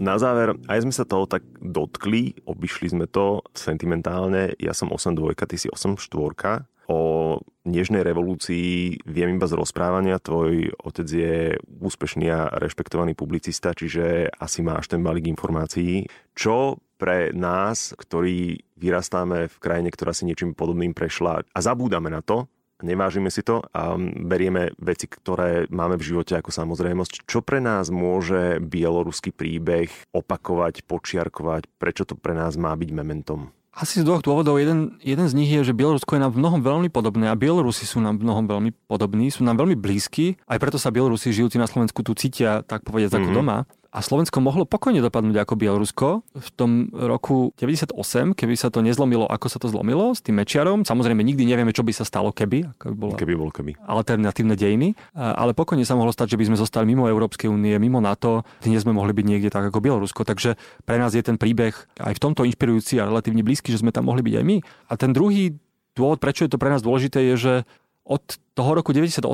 Na 0.03 0.19
záver, 0.19 0.59
aj 0.67 0.83
sme 0.83 0.91
sa 0.91 1.07
toho 1.07 1.31
tak 1.31 1.47
dotkli, 1.63 2.43
obišli 2.43 2.91
sme 2.91 3.07
to 3.07 3.47
sentimentálne. 3.55 4.51
Ja 4.59 4.75
som 4.75 4.91
8-2, 4.91 5.39
ty 5.47 5.55
si 5.55 5.71
8-4. 5.71 6.67
O 6.91 7.39
Nežnej 7.63 8.03
revolúcii 8.03 8.99
viem 9.07 9.39
iba 9.39 9.47
z 9.47 9.55
rozprávania. 9.55 10.19
Tvoj 10.19 10.75
otec 10.83 11.07
je 11.07 11.55
úspešný 11.79 12.27
a 12.35 12.51
rešpektovaný 12.59 13.15
publicista, 13.15 13.71
čiže 13.71 14.35
asi 14.35 14.67
máš 14.67 14.91
ten 14.91 14.99
balík 14.99 15.31
informácií. 15.31 16.11
Čo 16.35 16.83
pre 16.99 17.31
nás, 17.31 17.95
ktorí 17.95 18.67
vyrastáme 18.75 19.47
v 19.47 19.57
krajine, 19.63 19.95
ktorá 19.95 20.11
si 20.11 20.27
niečím 20.27 20.59
podobným 20.59 20.91
prešla 20.99 21.47
a 21.47 21.59
zabúdame 21.63 22.11
na 22.11 22.27
to, 22.27 22.51
nevážime 22.85 23.31
si 23.33 23.41
to 23.47 23.63
a 23.73 23.97
berieme 23.99 24.75
veci, 24.79 25.07
ktoré 25.09 25.67
máme 25.73 25.97
v 25.97 26.07
živote 26.13 26.37
ako 26.39 26.51
samozrejmosť. 26.53 27.27
Čo 27.27 27.41
pre 27.41 27.63
nás 27.63 27.89
môže 27.89 28.61
bieloruský 28.61 29.33
príbeh 29.33 29.91
opakovať, 30.13 30.85
počiarkovať? 30.87 31.67
Prečo 31.79 32.05
to 32.05 32.15
pre 32.19 32.37
nás 32.37 32.59
má 32.61 32.75
byť 32.75 32.91
mementom? 32.93 33.51
Asi 33.73 34.05
z 34.05 34.05
dvoch 34.05 34.21
dôvodov. 34.21 34.61
Jeden, 34.61 35.01
jeden 35.01 35.25
z 35.25 35.33
nich 35.33 35.49
je, 35.49 35.65
že 35.65 35.73
Bielorusko 35.73 36.13
je 36.13 36.21
nám 36.21 36.37
v 36.37 36.45
mnohom 36.45 36.61
veľmi 36.61 36.93
podobné 36.93 37.33
a 37.33 37.39
Bielorusi 37.41 37.89
sú 37.89 38.05
nám 38.05 38.21
v 38.21 38.29
mnohom 38.29 38.45
veľmi 38.45 38.71
podobní, 38.85 39.33
sú 39.33 39.49
nám 39.49 39.57
veľmi 39.57 39.81
blízki. 39.81 40.37
Aj 40.45 40.61
preto 40.61 40.77
sa 40.77 40.93
Bielorusi 40.93 41.33
žijúci 41.33 41.57
na 41.57 41.65
Slovensku 41.65 42.05
tu 42.05 42.13
cítia, 42.13 42.61
tak 42.69 42.85
povedať, 42.85 43.09
mm-hmm. 43.09 43.25
ako 43.25 43.31
mhm. 43.33 43.39
doma. 43.41 43.59
A 43.93 44.01
Slovensko 44.01 44.41
mohlo 44.41 44.65
pokojne 44.65 45.05
dopadnúť 45.05 45.45
ako 45.45 45.55
Bielorusko 45.61 46.25
v 46.33 46.49
tom 46.57 46.89
roku 46.97 47.53
98, 47.61 47.93
keby 48.33 48.55
sa 48.57 48.73
to 48.73 48.81
nezlomilo, 48.81 49.29
ako 49.29 49.47
sa 49.53 49.61
to 49.61 49.69
zlomilo 49.69 50.17
s 50.17 50.25
tým 50.25 50.41
Mečiarom. 50.41 50.89
Samozrejme, 50.89 51.21
nikdy 51.21 51.45
nevieme, 51.45 51.77
čo 51.77 51.85
by 51.85 51.93
sa 51.93 52.09
stalo, 52.09 52.33
keby. 52.33 52.73
Ako 52.73 52.89
by 52.89 52.97
bola 52.97 53.15
keby 53.21 53.33
bol 53.37 53.53
keby. 53.53 53.77
Alternatívne 53.85 54.57
dejiny. 54.57 54.97
Ale 55.13 55.53
pokojne 55.53 55.85
sa 55.85 55.93
mohlo 55.93 56.09
stať, 56.09 56.33
že 56.33 56.41
by 56.41 56.49
sme 56.49 56.57
zostali 56.57 56.89
mimo 56.89 57.05
Európskej 57.05 57.53
únie, 57.53 57.77
mimo 57.77 58.01
NATO. 58.01 58.49
Dnes 58.65 58.81
sme 58.81 58.97
mohli 58.97 59.13
byť 59.13 59.27
niekde 59.29 59.53
tak 59.53 59.69
ako 59.69 59.85
Bielorusko. 59.85 60.25
Takže 60.25 60.57
pre 60.89 60.97
nás 60.97 61.13
je 61.13 61.21
ten 61.21 61.37
príbeh 61.37 61.77
aj 62.01 62.17
v 62.17 62.23
tomto 62.25 62.49
inšpirujúci 62.49 62.97
a 62.97 63.05
relatívne 63.13 63.45
blízky, 63.45 63.77
že 63.77 63.85
sme 63.85 63.93
tam 63.93 64.09
mohli 64.09 64.25
byť 64.25 64.35
aj 64.41 64.45
my. 64.49 64.57
A 64.89 64.93
ten 64.97 65.13
druhý 65.13 65.61
dôvod, 65.93 66.17
prečo 66.17 66.49
je 66.49 66.51
to 66.53 66.57
pre 66.57 66.73
nás 66.73 66.81
dôležité, 66.81 67.21
je, 67.21 67.37
že 67.37 67.55
od 68.03 68.23
toho 68.53 68.77
roku 68.77 68.93
98, 68.93 69.25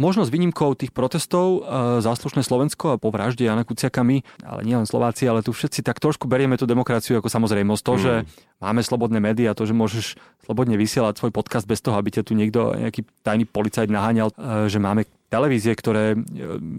možno 0.00 0.22
s 0.26 0.32
výnimkou 0.32 0.74
tých 0.74 0.90
protestov 0.90 1.62
e, 1.62 2.00
záslušné 2.02 2.42
Slovensko 2.42 2.96
a 2.96 3.00
po 3.00 3.14
vražde 3.14 3.46
Jana 3.46 3.62
Kuciakami, 3.62 4.24
ale 4.42 4.60
nielen 4.66 4.88
Slováci, 4.88 5.28
ale 5.30 5.46
tu 5.46 5.54
všetci 5.54 5.84
tak 5.86 6.02
trošku 6.02 6.26
berieme 6.26 6.58
tú 6.58 6.66
demokraciu 6.66 7.20
ako 7.20 7.30
samozrejmosť. 7.30 7.82
To, 7.84 7.94
mm. 7.94 8.00
že 8.02 8.12
máme 8.58 8.82
slobodné 8.82 9.22
médiá, 9.22 9.54
to, 9.54 9.62
že 9.62 9.76
môžeš 9.76 10.18
slobodne 10.42 10.74
vysielať 10.74 11.20
svoj 11.20 11.30
podcast 11.30 11.68
bez 11.68 11.84
toho, 11.84 12.00
aby 12.00 12.18
ťa 12.18 12.26
tu 12.26 12.32
niekto, 12.34 12.74
nejaký 12.74 13.06
tajný 13.22 13.46
policajt 13.46 13.92
naháňal, 13.92 14.34
e, 14.34 14.66
že 14.72 14.82
máme 14.82 15.06
televízie, 15.28 15.76
ktoré 15.76 16.16
e, 16.16 16.18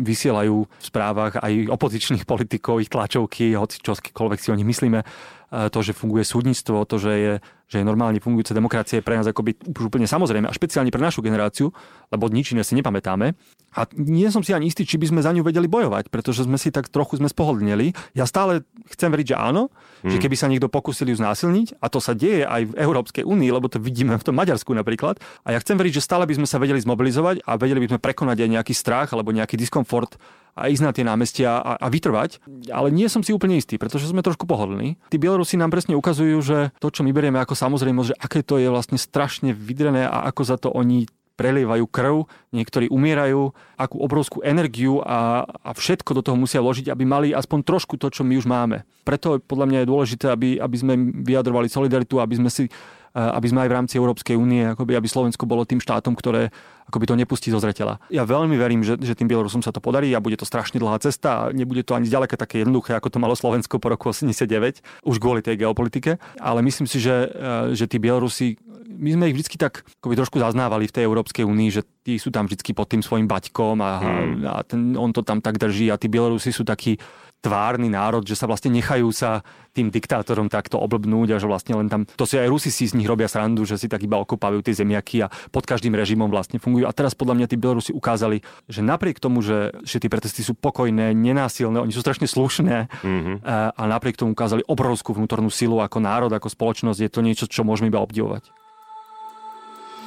vysielajú 0.03 0.65
v 0.65 0.83
správach 0.83 1.39
aj 1.39 1.69
opozičných 1.69 2.25
politikov, 2.25 2.81
ich 2.81 2.91
tlačovky, 2.91 3.55
hoci 3.55 3.79
čokoľvek 3.85 4.39
si 4.41 4.49
o 4.51 4.57
nich 4.57 4.67
myslíme, 4.67 5.05
to, 5.49 5.79
že 5.81 5.97
funguje 5.97 6.21
súdnictvo, 6.21 6.85
to, 6.85 7.01
že 7.01 7.13
je 7.17 7.33
že 7.69 7.77
je 7.79 7.85
normálne 7.85 8.17
fungujúca 8.17 8.57
demokracia 8.57 8.97
je 8.97 9.05
pre 9.05 9.13
nás 9.13 9.29
akoby 9.29 9.53
už 9.61 9.93
úplne 9.93 10.09
samozrejme 10.09 10.49
a 10.49 10.53
špeciálne 10.53 10.89
pre 10.89 10.97
našu 10.97 11.21
generáciu, 11.21 11.69
lebo 12.09 12.25
nič 12.25 12.57
iné 12.57 12.65
si 12.65 12.73
nepamätáme. 12.73 13.37
A 13.77 13.85
nie 13.93 14.25
som 14.33 14.41
si 14.41 14.57
ani 14.57 14.73
istý, 14.73 14.81
či 14.81 14.97
by 14.97 15.13
sme 15.13 15.21
za 15.21 15.29
ňu 15.29 15.45
vedeli 15.45 15.69
bojovať, 15.69 16.09
pretože 16.09 16.49
sme 16.49 16.57
si 16.57 16.73
tak 16.73 16.89
trochu 16.89 17.21
sme 17.21 17.29
spohodlneli. 17.29 17.93
Ja 18.17 18.25
stále 18.25 18.65
chcem 18.89 19.13
veriť, 19.13 19.31
že 19.31 19.37
áno, 19.37 19.69
mm. 20.01 20.09
že 20.09 20.17
keby 20.17 20.33
sa 20.33 20.49
niekto 20.49 20.65
pokusili 20.65 21.13
ju 21.13 21.21
znásilniť, 21.21 21.77
a 21.77 21.85
to 21.93 22.01
sa 22.01 22.17
deje 22.17 22.49
aj 22.49 22.73
v 22.73 22.77
Európskej 22.81 23.21
únii, 23.21 23.53
lebo 23.53 23.69
to 23.69 23.77
vidíme 23.77 24.17
v 24.17 24.25
tom 24.25 24.33
Maďarsku 24.33 24.73
napríklad. 24.73 25.21
A 25.45 25.53
ja 25.53 25.61
chcem 25.61 25.77
veriť, 25.77 26.01
že 26.01 26.05
stále 26.05 26.25
by 26.25 26.41
sme 26.41 26.47
sa 26.49 26.57
vedeli 26.57 26.81
zmobilizovať 26.81 27.45
a 27.45 27.61
vedeli 27.61 27.85
by 27.85 27.93
sme 27.93 27.99
prekonať 28.01 28.37
aj 28.41 28.49
nejaký 28.57 28.73
strach 28.73 29.13
alebo 29.13 29.29
nejaký 29.29 29.53
diskomfort 29.53 30.17
a 30.59 30.67
ísť 30.67 30.83
na 30.83 30.91
tie 30.91 31.07
námestia 31.07 31.57
a, 31.57 31.79
a 31.79 31.87
vytrvať. 31.87 32.43
Ale 32.69 32.91
nie 32.91 33.07
som 33.07 33.23
si 33.23 33.31
úplne 33.31 33.55
istý, 33.55 33.79
pretože 33.79 34.11
sme 34.11 34.19
trošku 34.19 34.43
pohodlní. 34.43 34.99
Tí 35.07 35.17
Bielorusi 35.17 35.55
nám 35.55 35.71
presne 35.71 35.95
ukazujú, 35.95 36.37
že 36.43 36.75
to, 36.83 36.91
čo 36.91 37.07
my 37.07 37.15
berieme 37.15 37.39
ako 37.39 37.55
samozrejmosť, 37.55 38.09
že 38.11 38.19
aké 38.19 38.39
to 38.43 38.59
je 38.59 38.67
vlastne 38.67 38.99
strašne 38.99 39.55
vydrené 39.55 40.03
a 40.03 40.27
ako 40.27 40.41
za 40.43 40.59
to 40.59 40.69
oni 40.69 41.07
prelievajú 41.39 41.87
krv, 41.87 42.27
niektorí 42.51 42.91
umierajú, 42.91 43.55
akú 43.79 43.97
obrovskú 44.03 44.43
energiu 44.43 44.99
a, 44.99 45.47
a 45.47 45.71
všetko 45.71 46.19
do 46.19 46.21
toho 46.27 46.35
musia 46.35 46.59
vložiť, 46.59 46.91
aby 46.91 47.07
mali 47.07 47.27
aspoň 47.31 47.63
trošku 47.63 47.95
to, 47.95 48.11
čo 48.11 48.27
my 48.27 48.35
už 48.35 48.43
máme. 48.43 48.83
Preto 49.07 49.39
podľa 49.39 49.65
mňa 49.71 49.79
je 49.79 49.87
dôležité, 49.87 50.25
aby, 50.27 50.59
aby 50.59 50.75
sme 50.75 50.93
vyjadrovali 51.23 51.71
solidaritu, 51.71 52.19
aby 52.19 52.35
sme 52.43 52.51
si 52.51 52.67
aby 53.13 53.47
sme 53.49 53.65
aj 53.65 53.69
v 53.69 53.75
rámci 53.75 53.93
Európskej 53.97 54.35
únie, 54.37 54.63
akoby, 54.65 54.93
aby 54.95 55.07
Slovensko 55.09 55.49
bolo 55.49 55.65
tým 55.65 55.81
štátom, 55.81 56.13
ktoré 56.13 56.53
akoby 56.89 57.05
to 57.05 57.15
nepustí 57.15 57.53
zo 57.53 57.61
zreteľa. 57.61 58.01
Ja 58.09 58.25
veľmi 58.25 58.57
verím, 58.57 58.81
že, 58.81 58.97
že 58.97 59.13
tým 59.13 59.29
Bielorusom 59.29 59.61
sa 59.61 59.69
to 59.69 59.77
podarí 59.77 60.09
a 60.17 60.23
bude 60.23 60.41
to 60.41 60.49
strašne 60.49 60.81
dlhá 60.81 60.97
cesta 60.97 61.29
a 61.29 61.53
nebude 61.53 61.85
to 61.85 61.93
ani 61.93 62.09
zďaleka 62.09 62.33
také 62.33 62.65
jednoduché, 62.65 62.97
ako 62.97 63.13
to 63.13 63.21
malo 63.21 63.37
Slovensko 63.37 63.77
po 63.77 63.93
roku 63.93 64.09
89, 64.09 64.81
už 65.05 65.15
kvôli 65.21 65.45
tej 65.45 65.61
geopolitike. 65.61 66.17
Ale 66.41 66.65
myslím 66.65 66.89
si, 66.89 66.97
že, 66.97 67.29
že 67.77 67.85
tí 67.85 68.01
Bielorusi 68.01 68.57
my 68.89 69.09
sme 69.13 69.29
ich 69.29 69.37
vždy 69.37 69.55
tak 69.61 69.85
akoby 70.01 70.17
trošku 70.17 70.41
zaznávali 70.41 70.89
v 70.89 70.95
tej 70.97 71.03
Európskej 71.05 71.45
únii, 71.45 71.69
že 71.69 71.85
tí 72.01 72.17
sú 72.17 72.33
tam 72.33 72.49
vždy 72.49 72.73
pod 72.73 72.89
tým 72.89 73.05
svojim 73.05 73.29
baťkom 73.29 73.77
a, 73.85 73.91
hmm. 74.01 74.33
a 74.49 74.59
ten, 74.65 74.97
on 74.97 75.13
to 75.13 75.21
tam 75.21 75.45
tak 75.45 75.61
drží 75.61 75.93
a 75.93 75.99
tí 76.01 76.09
Bielorusi 76.09 76.49
sú 76.49 76.65
takí 76.65 76.97
tvárny 77.39 77.87
národ, 77.87 78.27
že 78.27 78.35
sa 78.35 78.51
vlastne 78.51 78.67
nechajú 78.67 79.07
sa 79.15 79.47
tým 79.71 79.87
diktátorom 79.87 80.51
takto 80.51 80.75
oblbnúť 80.75 81.35
a 81.35 81.39
že 81.39 81.47
vlastne 81.47 81.79
len 81.79 81.87
tam, 81.87 82.03
to 82.03 82.27
si 82.27 82.35
aj 82.35 82.51
Rusi 82.51 82.67
si 82.67 82.83
z 82.91 82.99
nich 82.99 83.07
robia 83.07 83.31
srandu, 83.31 83.63
že 83.63 83.79
si 83.79 83.87
tak 83.87 84.03
iba 84.03 84.19
okopávajú 84.19 84.59
tie 84.59 84.75
zemiaky 84.75 85.23
a 85.23 85.31
pod 85.47 85.63
každým 85.63 85.95
režimom 85.95 86.27
vlastne 86.27 86.59
fungujú. 86.59 86.83
A 86.83 86.91
teraz 86.91 87.15
podľa 87.15 87.39
mňa 87.39 87.47
tí 87.47 87.55
Bielorusi 87.55 87.95
ukázali, 87.95 88.43
že 88.67 88.83
napriek 88.83 89.23
tomu, 89.23 89.39
že, 89.39 89.71
že 89.87 90.03
tie 90.03 90.11
protesty 90.11 90.43
sú 90.43 90.51
pokojné, 90.51 91.15
nenásilné, 91.15 91.79
oni 91.79 91.95
sú 91.95 92.03
strašne 92.03 92.27
slušné 92.27 92.91
mm-hmm. 92.91 93.35
a, 93.47 93.71
a 93.71 93.83
napriek 93.87 94.19
tomu 94.19 94.35
ukázali 94.35 94.67
obrovskú 94.67 95.15
vnútornú 95.15 95.47
silu 95.47 95.79
ako 95.79 96.03
národ, 96.03 96.31
ako 96.35 96.51
spoločnosť, 96.51 96.99
je 96.99 97.11
to 97.11 97.23
niečo, 97.23 97.45
čo 97.47 97.63
môžeme 97.63 97.87
iba 97.87 98.03
obdivovať. 98.03 98.51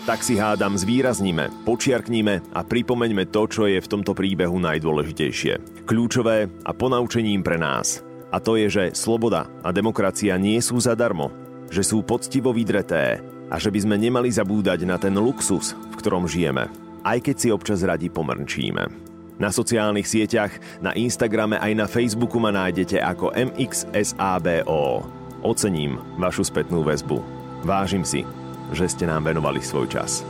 Tak 0.03 0.19
si 0.27 0.35
hádam 0.35 0.75
zvýrazníme, 0.75 1.63
počiarkníme 1.63 2.51
a 2.51 2.67
pripomeňme 2.67 3.31
to, 3.31 3.47
čo 3.47 3.71
je 3.71 3.79
v 3.79 3.87
tomto 3.87 4.19
príbehu 4.19 4.59
najdôležitejšie. 4.59 5.87
Kľúčové 5.87 6.51
a 6.67 6.71
ponaučením 6.75 7.47
pre 7.47 7.55
nás. 7.55 8.03
A 8.35 8.43
to 8.43 8.59
je, 8.59 8.67
že 8.67 8.99
sloboda 8.99 9.47
a 9.63 9.71
demokracia 9.71 10.35
nie 10.43 10.59
sú 10.59 10.83
zadarmo, 10.83 11.31
že 11.71 11.87
sú 11.87 12.03
poctivo 12.03 12.51
vydreté 12.51 13.23
a 13.47 13.63
že 13.63 13.71
by 13.71 13.79
sme 13.79 13.95
nemali 13.95 14.27
zabúdať 14.27 14.83
na 14.83 14.99
ten 14.99 15.15
luxus, 15.15 15.79
v 15.79 15.95
ktorom 15.95 16.27
žijeme, 16.27 16.67
aj 17.07 17.23
keď 17.23 17.37
si 17.39 17.49
občas 17.55 17.87
radi 17.87 18.11
pomrčíme. 18.11 18.91
Na 19.39 19.55
sociálnych 19.55 20.11
sieťach, 20.11 20.83
na 20.83 20.99
Instagrame 20.99 21.63
aj 21.63 21.73
na 21.79 21.87
Facebooku 21.87 22.43
ma 22.43 22.51
nájdete 22.51 22.99
ako 22.99 23.39
MXSABO. 23.39 25.07
Ocením 25.47 26.03
vašu 26.19 26.43
spätnú 26.43 26.83
väzbu. 26.83 27.23
Vážim 27.63 28.03
si, 28.03 28.27
že 28.73 28.89
ste 28.89 29.05
nám 29.05 29.29
venovali 29.29 29.61
svoj 29.61 29.87
čas. 29.89 30.25